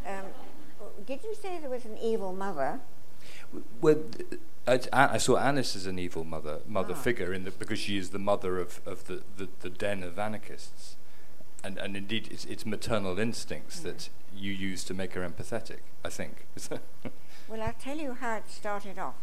[0.07, 0.26] Um,
[1.07, 2.80] did you say there was an evil mother?
[3.80, 3.98] Well,
[4.66, 7.00] I, I saw Alice as an evil mother, mother ah.
[7.00, 10.18] figure, in the, because she is the mother of, of the, the, the den of
[10.18, 10.96] anarchists.
[11.64, 13.84] And, and indeed, it's, it's maternal instincts mm.
[13.84, 16.46] that you use to make her empathetic, I think.
[17.48, 19.14] well, I'll tell you how it started off.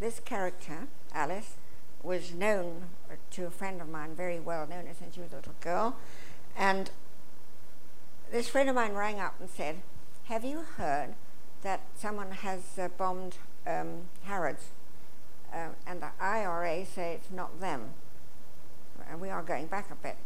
[0.00, 1.56] This character, Alice,
[2.02, 2.84] was known
[3.32, 5.96] to a friend of mine, very well known since she was a little girl.
[6.56, 6.90] And
[8.30, 9.82] this friend of mine rang up and said,
[10.24, 11.14] Have you heard
[11.62, 14.68] that someone has uh, bombed um, Harrods?
[15.52, 17.90] Uh, and the IRA say it's not them.
[19.10, 20.16] And we are going back a bit.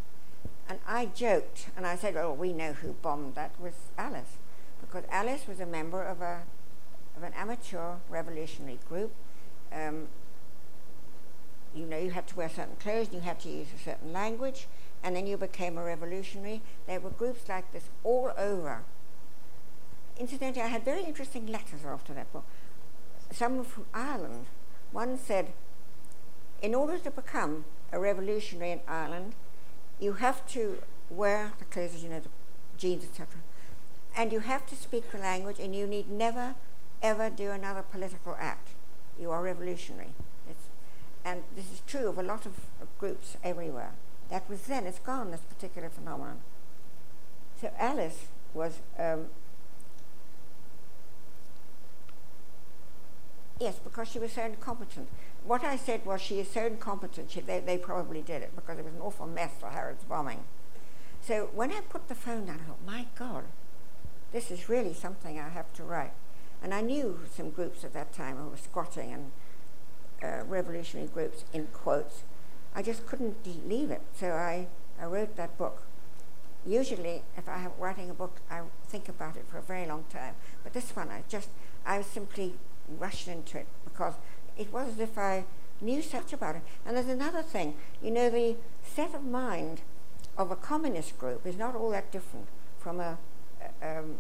[0.69, 4.37] And I joked and I said, Well, we know who bombed that was Alice.
[4.81, 6.43] Because Alice was a member of, a,
[7.17, 9.13] of an amateur revolutionary group.
[9.73, 10.09] Um,
[11.75, 14.69] you know, you had to wear certain clothes, you had to use a certain language,
[15.05, 16.63] and then you became a revolutionary.
[16.87, 18.83] There were groups like this all over.
[20.19, 22.47] Incidentally, I had very interesting letters after that book.
[23.31, 24.47] Some from Ireland.
[24.93, 25.53] One said,
[26.63, 29.35] in order to become a revolutionary in Ireland,
[30.01, 30.79] you have to
[31.11, 32.31] wear the clothes, you know, the
[32.79, 33.41] jeans, etc.
[34.17, 36.55] And you have to speak the language, and you need never,
[37.03, 38.71] ever do another political act.
[39.21, 40.15] You are revolutionary.
[40.49, 40.65] It's,
[41.25, 43.93] and this is true of a lot of, of groups everywhere.
[44.31, 46.41] That was then, it's gone, this particular phenomenon.
[47.61, 49.27] So Alice was, um,
[53.61, 55.09] yes, because she was so incompetent.
[55.45, 58.79] What I said was she is so incompetent, she, they, they probably did it because
[58.79, 60.45] it was an awful mess for Harrods bombing.
[61.21, 63.45] So when I put the phone down, I thought, my God,
[64.33, 66.13] this is really something I have to write.
[66.63, 69.33] And I knew some groups at that time who were squatting and
[70.23, 72.25] uh, revolutionary groups in quotes
[72.75, 73.37] I just couldn't
[73.69, 74.03] leave it.
[74.19, 74.67] So I,
[75.01, 75.83] I wrote that book.
[76.67, 80.35] Usually, if I'm writing a book, I think about it for a very long time.
[80.63, 81.51] But this one, I just,
[81.85, 82.55] I simply
[82.99, 84.15] rushed into it because
[84.57, 85.45] it was as if I
[85.81, 86.63] knew such about it.
[86.87, 89.83] And there's another thing, you know, the set of mind
[90.37, 92.47] of a communist group is not all that different
[92.79, 93.19] from a,
[93.83, 94.17] um,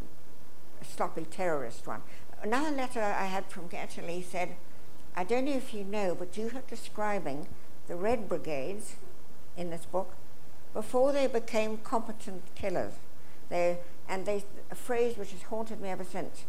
[0.80, 2.02] a sloppy terrorist one.
[2.42, 4.56] Another letter I had from Italy said,
[5.16, 7.46] I don't know if you know, but you are describing
[7.88, 8.96] the Red Brigades
[9.56, 10.14] in this book
[10.72, 12.94] before they became competent killers.
[13.48, 13.78] They,
[14.08, 16.44] and they, a phrase which has haunted me ever since.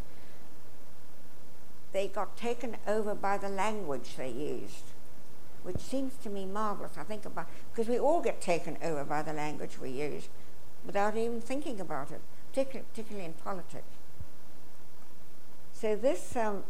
[1.91, 4.85] They got taken over by the language they used,
[5.63, 6.97] which seems to me marvelous.
[6.97, 10.27] I think about because we all get taken over by the language we use
[10.85, 13.95] without even thinking about it, particularly, particularly in politics.
[15.73, 16.63] So this um,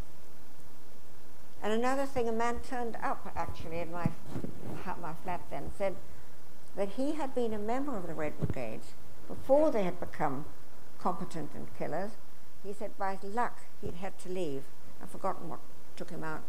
[1.65, 4.11] and another thing, a man turned up actually in my,
[5.01, 5.95] my flat then, said
[6.75, 8.89] that he had been a member of the Red Brigades
[9.27, 10.45] before they had become
[10.99, 12.11] competent and killers.
[12.63, 14.61] He said by luck he'd had to leave.
[15.01, 15.57] I've forgotten what
[15.95, 16.43] took him out.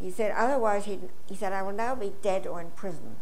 [0.00, 3.16] He said otherwise he'd, he said I will now be dead or in prison.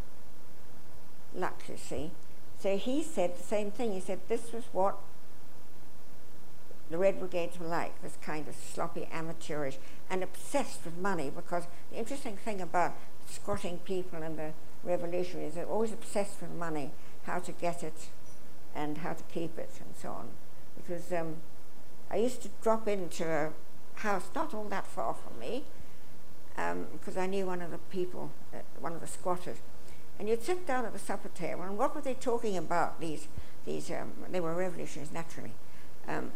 [1.34, 2.12] luck, you see.
[2.60, 3.92] So he said the same thing.
[3.92, 4.98] He said this was what
[6.90, 9.78] the Red Brigades were like, this kind of sloppy, amateurish,
[10.10, 12.94] and obsessed with money because the interesting thing about
[13.26, 16.90] squatting people and the revolutionaries, they're always obsessed with money,
[17.24, 18.08] how to get it
[18.74, 20.28] and how to keep it and so on.
[20.76, 21.36] Because um,
[22.10, 23.50] I used to drop into a
[24.00, 25.64] house not all that far from me
[26.54, 29.58] because um, I knew one of the people, uh, one of the squatters.
[30.18, 33.00] And you'd sit down at the supper table, and what were they talking about?
[33.00, 33.26] These,
[33.64, 35.52] these um, they were revolutionaries, naturally.
[36.06, 36.30] Um,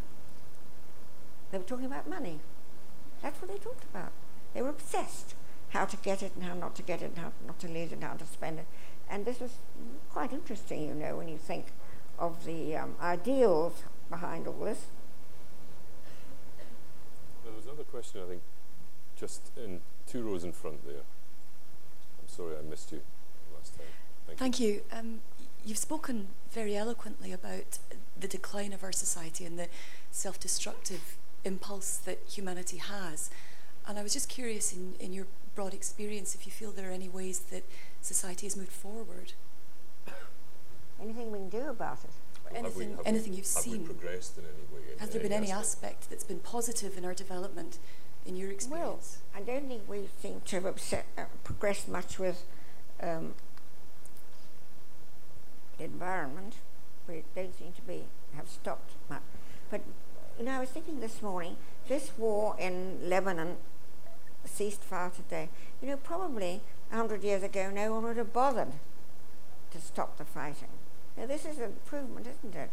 [1.50, 2.40] they were talking about money.
[3.22, 4.12] That's what they talked about.
[4.54, 5.34] They were obsessed
[5.70, 7.92] how to get it and how not to get it and how not to lose
[7.92, 8.66] it and how to spend it.
[9.10, 9.52] And this was
[10.12, 11.66] quite interesting, you know, when you think
[12.18, 14.86] of the um, ideals behind all this.
[17.42, 18.42] Well, there was another question, I think,
[19.16, 20.96] just in two rows in front there.
[22.20, 23.00] I'm sorry I missed you
[23.54, 23.86] last time.
[24.26, 24.68] Thank, Thank you.
[24.68, 24.82] you.
[24.92, 25.20] Um,
[25.64, 27.78] you've spoken very eloquently about
[28.18, 29.68] the decline of our society and the
[30.10, 33.30] self destructive impulse that humanity has.
[33.86, 36.92] And I was just curious, in, in your broad experience, if you feel there are
[36.92, 37.64] any ways that
[38.00, 39.32] society has moved forward.
[41.00, 42.10] Anything we can do about it?
[42.44, 43.84] Well, anything, have we, have anything we, you've have seen.
[43.84, 44.92] progressed in any way?
[44.92, 45.94] In Has there been any aspect?
[45.94, 47.78] aspect that's been positive in our development,
[48.26, 49.18] in your experience?
[49.34, 52.44] Well, I don't think we seem to have upset, uh, progressed much with
[53.00, 53.34] um,
[55.78, 56.54] the environment.
[57.06, 58.04] We don't seem to be
[58.36, 59.22] have stopped much.
[59.70, 59.82] But
[60.38, 61.56] you know, I was thinking this morning,
[61.88, 63.56] this war in Lebanon
[64.44, 65.48] ceased far today.
[65.82, 66.60] You know, probably
[66.92, 68.72] a hundred years ago, no one would have bothered
[69.72, 70.68] to stop the fighting.
[71.16, 72.70] Now, this is an improvement, isn't it?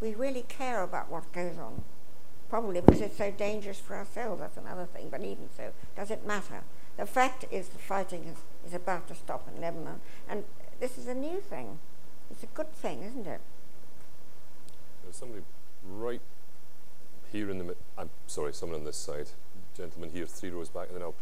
[0.00, 1.82] We really care about what goes on.
[2.48, 6.26] Probably because it's so dangerous for ourselves, that's another thing, but even so, does it
[6.26, 6.62] matter?
[6.96, 8.36] The fact is the fighting is,
[8.66, 10.44] is about to stop in Lebanon, and
[10.80, 11.78] this is a new thing.
[12.30, 13.40] It's a good thing, isn't it?
[15.02, 15.42] There's somebody
[15.86, 16.20] right
[17.32, 19.30] here in the mid- I'm sorry, someone on this side.
[19.76, 21.14] Gentleman here, three rows back, and then I'll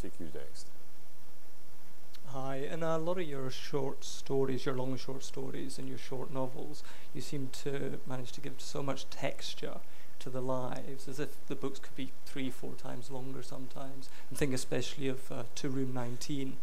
[0.00, 0.68] take you next.
[2.26, 6.32] Hi, in a lot of your short stories, your long short stories, and your short
[6.32, 6.82] novels,
[7.12, 9.76] you seem to manage to give so much texture
[10.20, 14.08] to the lives, as if the books could be three, four times longer sometimes.
[14.30, 16.56] I'm thinking especially of uh, To Room 19,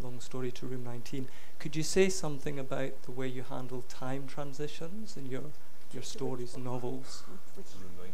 [0.00, 1.28] long story to Room 19.
[1.58, 5.44] Could you say something about the way you handle time transitions in your
[5.96, 7.24] your stories novels?
[7.54, 8.12] Which Room 19?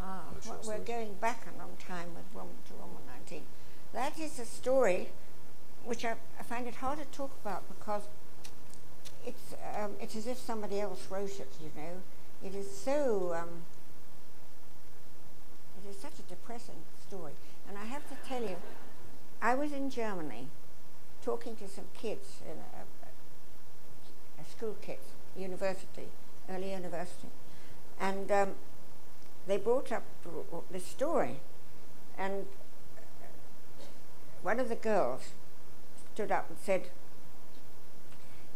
[0.00, 3.42] Ah, well, we're going back a long time with Room to Room 19.
[3.92, 5.10] That is a story
[5.84, 8.02] which I, I find it hard to talk about because
[9.24, 11.52] it's um, it's as if somebody else wrote it.
[11.62, 12.02] You know,
[12.44, 13.62] it is so um,
[15.78, 17.34] it is such a depressing story.
[17.68, 18.56] And I have to tell you,
[19.40, 20.48] I was in Germany
[21.22, 25.04] talking to some kids in a, a school kids
[25.36, 26.08] university,
[26.48, 27.28] early university,
[28.00, 28.50] and um,
[29.46, 30.04] they brought up
[30.70, 31.36] this story,
[32.18, 32.46] and
[34.42, 35.32] one of the girls
[36.12, 36.90] stood up and said,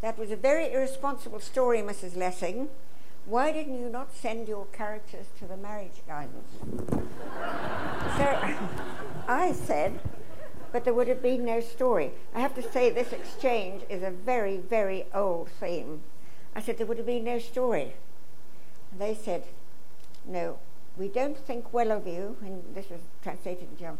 [0.01, 2.17] That was a very irresponsible story, Mrs.
[2.17, 2.69] Lessing.
[3.27, 6.49] Why didn't you not send your characters to the marriage guidance?
[8.17, 8.59] so
[9.29, 10.01] I said,
[10.73, 12.13] but there would have been no story.
[12.35, 16.03] I have to say, this exchange is a very, very old theme.
[16.59, 17.95] I said, there would have been no story.
[18.91, 19.45] And they said,
[20.27, 20.59] no,
[20.97, 23.99] we don't think well of you, and this was translated in German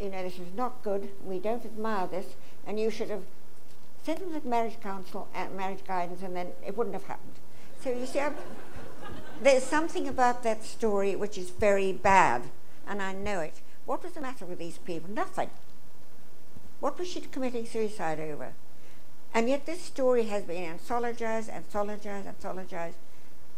[0.00, 2.34] you know, this is not good, we don't admire this,
[2.66, 3.22] and you should have
[4.04, 7.34] sent them to marriage council, uh, marriage guidance, and then it wouldn't have happened.
[7.82, 8.34] So you see, I'm,
[9.42, 12.42] there's something about that story which is very bad,
[12.86, 13.60] and I know it.
[13.86, 15.10] What was the matter with these people?
[15.10, 15.50] Nothing.
[16.80, 18.52] What was she committing suicide over?
[19.34, 22.94] And yet this story has been anthologized, anthologized, anthologized,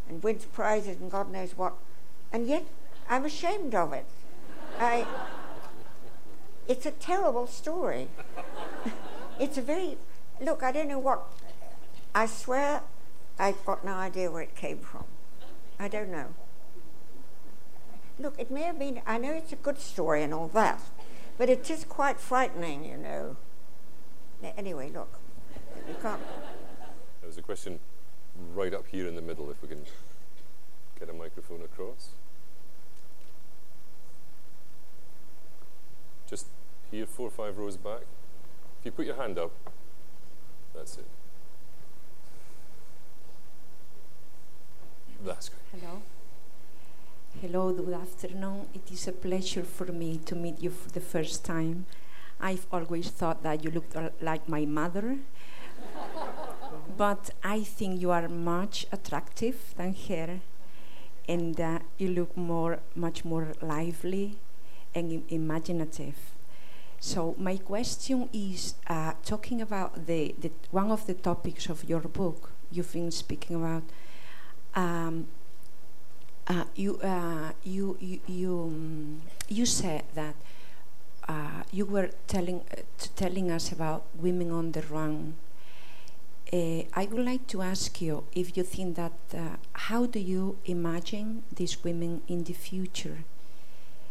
[0.09, 1.74] and wins prizes and God knows what.
[2.33, 2.64] And yet
[3.11, 4.07] I'm ashamed of it.
[4.81, 5.07] I,
[6.66, 8.09] it's a terrible story.
[9.41, 9.99] it's a very,
[10.41, 11.22] look, I don't know what,
[12.14, 12.81] I swear
[13.39, 15.05] I've got no idea where it came from.
[15.79, 16.29] I don't know.
[18.18, 20.81] Look, it may have been, I know it's a good story and all that,
[21.37, 23.37] but it is quite frightening, you know.
[24.57, 25.18] Anyway, look,
[25.89, 26.20] you can't.
[27.22, 27.78] There's a question
[28.55, 29.84] right up here in the middle, if we can
[30.99, 32.11] get a microphone across.
[36.28, 36.47] Just
[36.91, 38.03] here, four or five rows back.
[38.80, 39.53] If you put your hand up,
[40.74, 41.07] that's it.
[45.24, 45.80] That's great.
[45.80, 46.03] Hello.
[47.41, 48.66] Hello, good afternoon.
[48.74, 51.87] It is a pleasure for me to meet you for the first time.
[52.41, 55.18] I've always thought that you looked like my mother.
[56.97, 60.41] But I think you are much attractive than her,
[61.28, 64.39] and uh, you look more, much more lively
[64.95, 66.16] and im- imaginative.
[67.01, 72.01] So my question is uh, talking about the, the one of the topics of your
[72.01, 72.53] book.
[72.70, 73.82] You've been speaking about.
[74.74, 75.26] Um,
[76.49, 80.34] uh, you, uh, you, you, you, um, you said that
[81.28, 82.82] uh, you were telling, uh,
[83.16, 85.34] telling us about women on the run.
[86.53, 90.59] Uh, I would like to ask you if you think that uh, how do you
[90.65, 93.25] imagine these women in the future?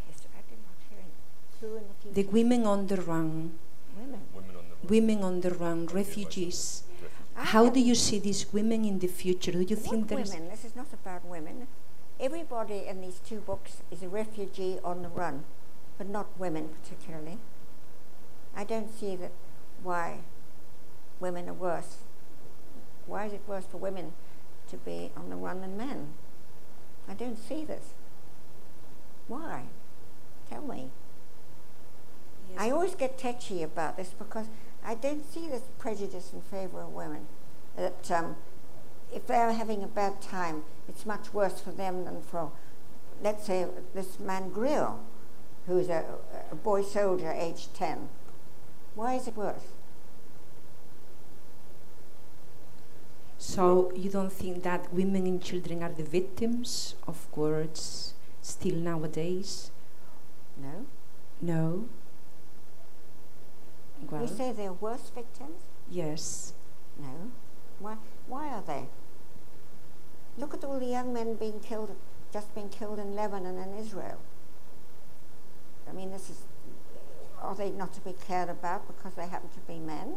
[0.09, 1.83] Yes, I did not hear in
[2.13, 3.53] the The women on the run,
[3.97, 4.19] Women.
[4.33, 4.89] Women on the run.
[4.89, 6.83] women on the run, How do you imagine refugees.
[7.37, 9.51] I How do you see these women in the future?
[9.53, 10.49] Do you think What there's women?
[10.49, 11.67] This is not about women.
[12.19, 15.45] Everybody in these two books is a refugee on the run,
[15.97, 17.37] but not women particularly.
[18.55, 19.31] I don't see that
[19.83, 20.19] why
[21.19, 21.97] women are worse.
[23.07, 24.13] Why is it worse for women
[24.69, 26.13] to be on the run than men?
[27.07, 27.93] I don't see this.
[29.27, 29.63] Why?
[30.49, 30.89] Tell me.
[32.57, 34.47] I always get touchy about this because
[34.83, 37.27] I don't see this prejudice in favour of women.
[37.75, 38.35] That um,
[39.13, 42.51] if they're having a bad time, it's much worse for them than for,
[43.21, 44.99] let's say, this man Grill,
[45.67, 46.05] who's a,
[46.51, 48.09] a boy soldier aged 10.
[48.93, 49.73] Why is it worse?
[53.37, 59.71] So you don't think that women and children are the victims of words still nowadays?
[60.57, 60.85] No.
[61.41, 61.89] No.
[64.09, 65.63] Well, you say they're worse victims?
[65.89, 66.53] yes.
[66.99, 67.31] No.
[67.79, 68.85] Why, why are they?
[70.37, 71.95] Look at all the young men being killed,
[72.31, 74.19] just being killed in Lebanon and Israel.
[75.89, 76.41] I mean, this is,
[77.41, 80.15] are they not to be cared about because they happen to be men?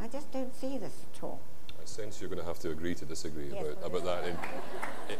[0.00, 1.40] I just don't see this at all.
[1.82, 4.36] I sense you're going to have to agree to disagree Yes, about, about that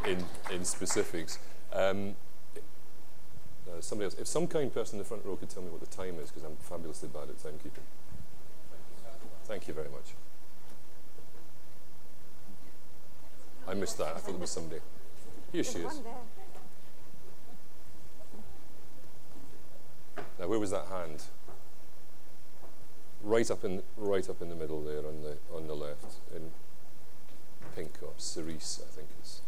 [0.07, 1.39] in, in, in specifics.
[1.73, 2.15] Um,
[3.67, 5.81] uh, somebody else, if some kind person in the front row could tell me what
[5.81, 7.83] the time is, because I'm fabulously bad at timekeeping.
[9.45, 10.15] Thank you very much.
[13.67, 14.09] I missed that.
[14.09, 14.81] I thought there was somebody.
[15.53, 16.01] Here she is.
[20.39, 21.23] Now, where was that hand?
[23.23, 26.51] Right up in, right up in the middle there, on the on the left, in
[27.77, 29.43] pink or cerise, I think it's.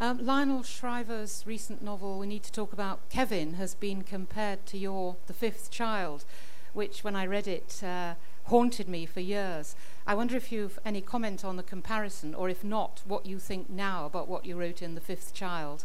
[0.00, 4.78] Um, Lionel Shriver's recent novel, We Need to Talk About Kevin, has been compared to
[4.78, 6.24] your The Fifth Child,
[6.72, 8.14] which, when I read it, uh,
[8.44, 9.74] haunted me for years.
[10.06, 13.70] I wonder if you've any comment on the comparison, or if not, what you think
[13.70, 15.84] now about what you wrote in The Fifth Child.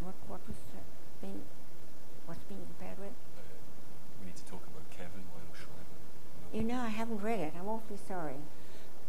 [0.00, 0.80] What, what was uh,
[1.20, 1.42] being,
[2.26, 3.12] what's being compared with?
[4.20, 6.52] we need to talk about Kevin Lionel Shriver.
[6.52, 7.52] You know, I haven't read it.
[7.58, 8.36] I'm awfully sorry.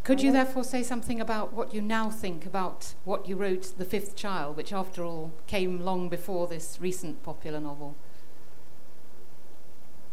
[0.04, 3.86] Could you therefore say something about what you now think about what you wrote, The
[3.86, 7.96] Fifth Child, which, after all, came long before this recent popular novel?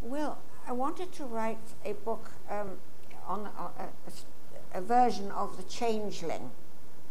[0.02, 2.72] Well, I wanted to write a book um,
[3.26, 3.48] on
[4.74, 6.50] a version of the changeling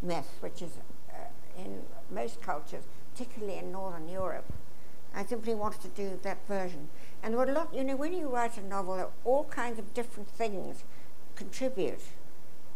[0.03, 0.73] myth, which is
[1.09, 4.53] uh, in most cultures, particularly in Northern Europe.
[5.15, 6.89] I simply wanted to do that version.
[7.21, 9.45] And there were a lot, you know, when you write a novel, there are all
[9.45, 10.83] kinds of different things
[11.35, 12.01] contribute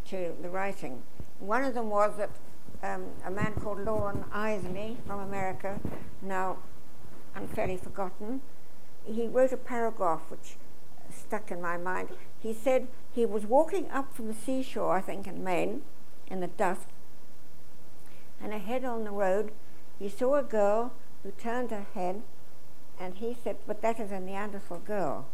[0.10, 1.04] to the writing.
[1.40, 2.30] One of them was that
[2.82, 5.80] um, a man called Loren Eiseley from America,
[6.22, 6.58] now
[7.36, 8.42] unfairly forgotten,
[9.06, 10.56] he wrote a paragraph which
[11.14, 12.10] stuck in my mind.
[12.40, 15.82] He said he was walking up from the seashore, I think in Maine,
[16.28, 16.88] in the dusk,
[18.42, 19.52] and ahead on the road
[20.00, 20.92] he saw a girl
[21.24, 22.22] who turned her head,
[23.00, 25.26] and he said, But that is a Neanderthal girl.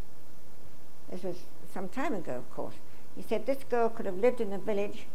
[1.12, 1.38] This was
[1.74, 2.76] some time ago, of course.
[3.16, 5.08] He said this girl could have lived in the village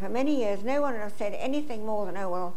[0.00, 0.62] for many years.
[0.62, 2.56] No one would have said anything more than, Oh, well,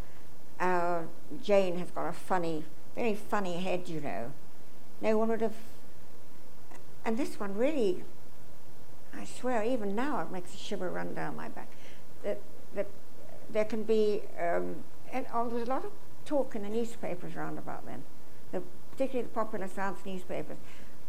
[0.60, 1.08] our
[1.44, 2.64] Jane has got a funny,
[2.96, 4.32] very funny head, you know.
[5.02, 5.56] No one would have.
[7.04, 8.04] And this one really,
[9.16, 11.70] I swear, even now it makes a shiver run down my back.
[12.24, 12.40] That,
[12.76, 12.88] that
[13.52, 14.76] there can be, um,
[15.12, 15.92] and oh, there's a lot of
[16.30, 18.04] talk in the newspapers round about then,
[18.52, 18.62] the,
[18.92, 20.58] particularly the popular science newspapers.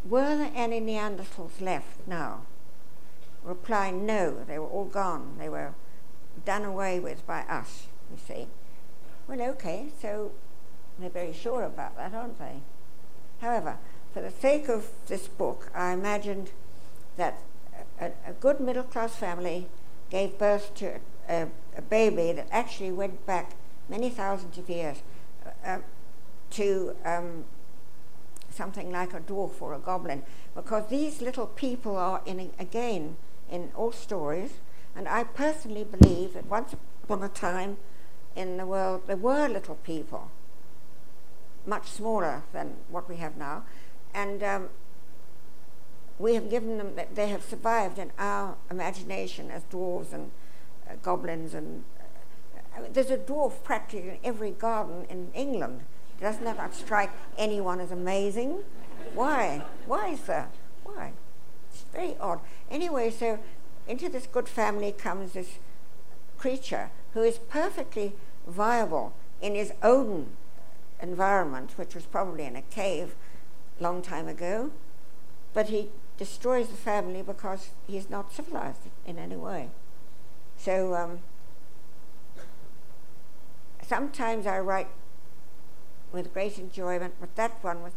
[0.09, 2.43] Were there any Neanderthals left now?
[3.45, 5.37] Reply, no, they were all gone.
[5.39, 5.75] They were
[6.47, 8.47] done away with by us, you see.
[9.29, 10.33] Well, okay, so
[10.99, 12.63] they're very sure about that, aren't they?
[13.43, 13.77] However,
[14.15, 16.51] for the sake of this book, I imagined
[17.19, 17.43] that
[18.01, 19.69] a, a good middle class family
[20.09, 20.99] gave birth to
[21.29, 23.53] a, a baby that actually went back
[23.89, 25.03] many thousands of years
[25.65, 25.79] uh,
[26.51, 27.45] to um,
[28.51, 30.23] something like a dwarf or a goblin,
[30.55, 33.17] because these little people are in again
[33.51, 34.53] in all stories,
[34.95, 37.77] and I personally believe that once upon a time
[38.37, 40.31] in the world there were little people,
[41.67, 43.65] much smaller than what we have now,
[44.15, 44.69] and um,
[46.19, 50.31] we have given them that they have survived in our imagination as dwarves and
[50.89, 51.85] uh, goblins and
[52.93, 55.83] there's a dwarf practically in every garden in England.
[56.21, 58.59] Doesn't that strike anyone as amazing?
[59.15, 59.65] Why?
[59.87, 60.47] Why, sir?
[60.85, 61.13] Why?
[61.73, 62.41] It's very odd.
[62.71, 63.39] Anyway, so
[63.89, 65.59] into this good family comes this
[66.39, 68.15] creature who is perfectly
[68.47, 70.29] viable in his own
[71.03, 73.15] environment, which was probably in a cave
[73.79, 74.71] long time ago,
[75.55, 79.71] but he destroys the family because he's not civilized in any way.
[80.57, 81.21] So um,
[83.91, 84.87] sometimes I write
[86.13, 87.95] with great enjoyment, but that one was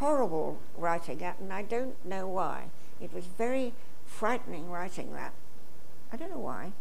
[0.00, 2.64] horrible writing, and I don't know why.
[3.00, 3.72] It was very
[4.04, 5.32] frightening writing that.
[6.12, 6.72] I don't know why.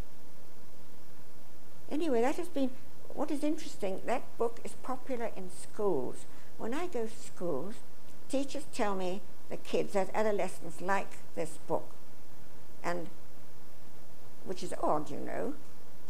[1.92, 2.72] Anyway, that has been
[3.14, 4.02] what is interesting.
[4.08, 6.26] That book is popular in schools.
[6.58, 7.76] When I go to schools,
[8.30, 11.92] teachers tell me the kids, that adolescents, like this book,
[12.84, 13.10] and
[14.44, 15.54] which is odd, you know.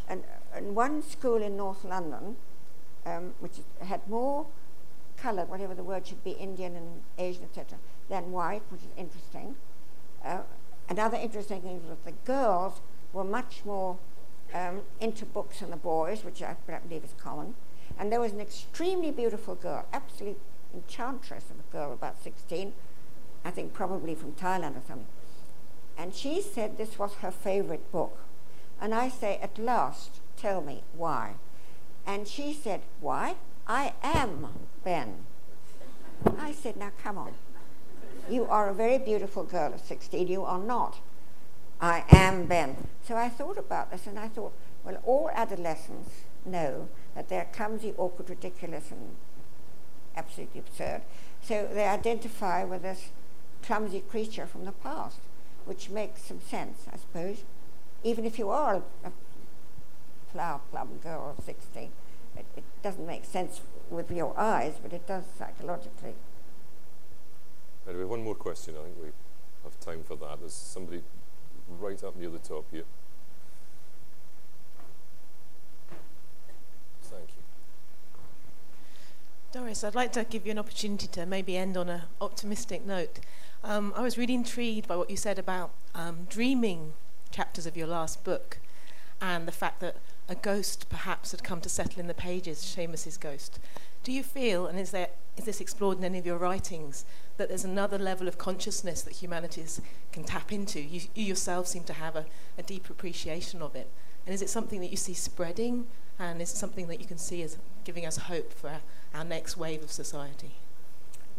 [0.08, 0.24] And,
[0.56, 2.36] and one school in North London,
[3.04, 4.46] um, which had more
[5.16, 7.78] coloured, whatever the word should be, Indian and Asian, etc.,
[8.08, 9.56] than white, which is interesting.
[10.24, 10.38] Uh,
[10.88, 12.80] another interesting thing was that the girls
[13.12, 13.98] were much more
[14.54, 17.54] um, into books than the boys, which I, I believe is common.
[17.98, 20.40] And there was an extremely beautiful girl, absolutely
[20.74, 22.72] enchantress of a girl, about 16,
[23.44, 25.06] I think probably from Thailand or something.
[25.96, 28.18] And she said this was her favorite book.
[28.80, 31.34] And I say, at last, tell me why.
[32.06, 33.36] And she said, why?
[33.66, 34.46] I am
[34.84, 35.26] Ben.
[36.38, 37.32] I said, now come on.
[38.30, 40.26] You are a very beautiful girl of 16.
[40.28, 40.98] You are not.
[41.80, 42.88] I am Ben.
[43.06, 44.52] So I thought about this and I thought,
[44.84, 46.10] well, all adolescents
[46.44, 49.16] know that they're clumsy, awkward, ridiculous, and
[50.16, 51.02] absolutely absurd.
[51.42, 53.10] So they identify with this
[53.62, 55.18] clumsy creature from the past,
[55.64, 57.44] which makes some sense, I suppose.
[58.04, 59.12] Even if you are a, a
[60.32, 61.90] flower plum girl of 16,
[62.36, 63.60] it, it doesn't make sense
[63.90, 66.14] with your eyes, but it does psychologically.
[67.88, 68.74] Anyway, one more question.
[68.78, 69.10] I think we
[69.64, 70.40] have time for that.
[70.40, 71.02] There's somebody
[71.80, 72.84] right up near the top here.
[77.02, 77.42] Thank you.
[79.52, 83.20] Doris, I'd like to give you an opportunity to maybe end on an optimistic note.
[83.62, 86.92] Um, I was really intrigued by what you said about um, dreaming
[87.30, 88.58] chapters of your last book
[89.20, 89.96] and the fact that
[90.28, 93.58] a ghost perhaps had come to settle in the pages, Seamus's ghost.
[94.02, 97.04] Do you feel, and is, there, is this explored in any of your writings,
[97.36, 99.80] that there's another level of consciousness that humanities
[100.12, 100.80] can tap into?
[100.80, 102.26] You, you yourself seem to have a,
[102.58, 103.90] a deep appreciation of it.
[104.24, 105.86] And is it something that you see spreading?
[106.18, 108.80] And is it something that you can see as giving us hope for our,
[109.14, 110.52] our next wave of society?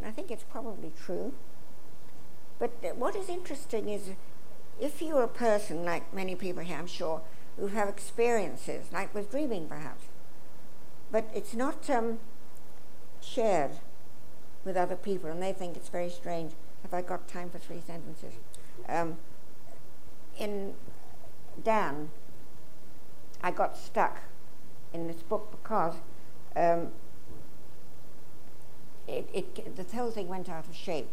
[0.05, 1.33] I think it's probably true.
[2.59, 4.11] But uh, what is interesting is
[4.79, 7.21] if you're a person, like many people here, I'm sure,
[7.59, 10.05] who have experiences, like with dreaming perhaps,
[11.11, 12.19] but it's not um,
[13.21, 13.71] shared
[14.63, 16.51] with other people, and they think it's very strange.
[16.83, 18.33] Have I got time for three sentences?
[18.87, 19.17] Um,
[20.37, 20.75] in
[21.63, 22.11] Dann,
[23.41, 24.19] I got stuck
[24.93, 25.95] in this book because
[26.55, 26.89] um,
[29.07, 31.07] it, it, the whole thing went out of shape.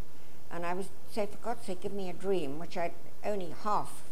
[0.51, 2.93] And I was say, for God's sake, give me a dream, which I
[3.25, 4.04] only half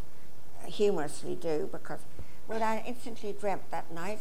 [0.67, 2.01] humorously do because
[2.49, 4.21] well, I instantly dreamt that night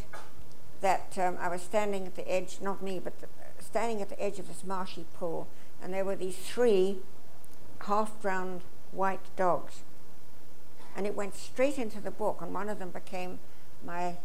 [0.81, 3.27] that um, I was standing at the edge, not me, but the,
[3.59, 5.47] standing at the edge of this marshy pool,
[5.81, 6.97] and there were these three
[7.81, 8.61] half-drowned
[8.91, 9.81] white dogs.
[10.95, 13.39] And it went straight into the book, and one of them became
[13.85, 14.17] my,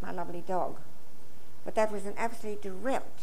[0.00, 0.76] my lovely dog.
[1.64, 3.20] But that was an absolutely direct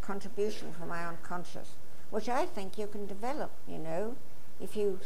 [0.00, 1.70] contribution from my unconscious,
[2.10, 4.16] which I think you can develop, you know,
[4.60, 5.00] if you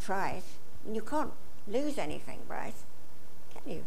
[0.00, 0.44] try it.
[0.90, 1.32] You can't
[1.68, 2.74] lose anything, right?
[3.52, 3.84] Can you.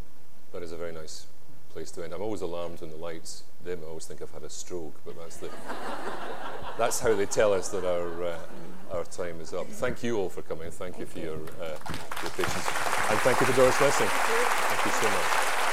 [0.54, 1.28] That is a very nice
[1.70, 2.14] place to end.
[2.14, 3.82] I'm always alarmed when the lights dim.
[3.84, 5.50] I always think I've had a stroke, but that's the
[6.78, 8.40] that's how they tell us that our uh,
[8.92, 9.68] our time is up.
[9.68, 10.72] Thank you all for coming.
[10.72, 11.78] Thank you for your uh,
[12.22, 12.68] your patience,
[13.10, 14.08] and thank you to Doris Lessing.
[14.08, 15.65] Thank you so much.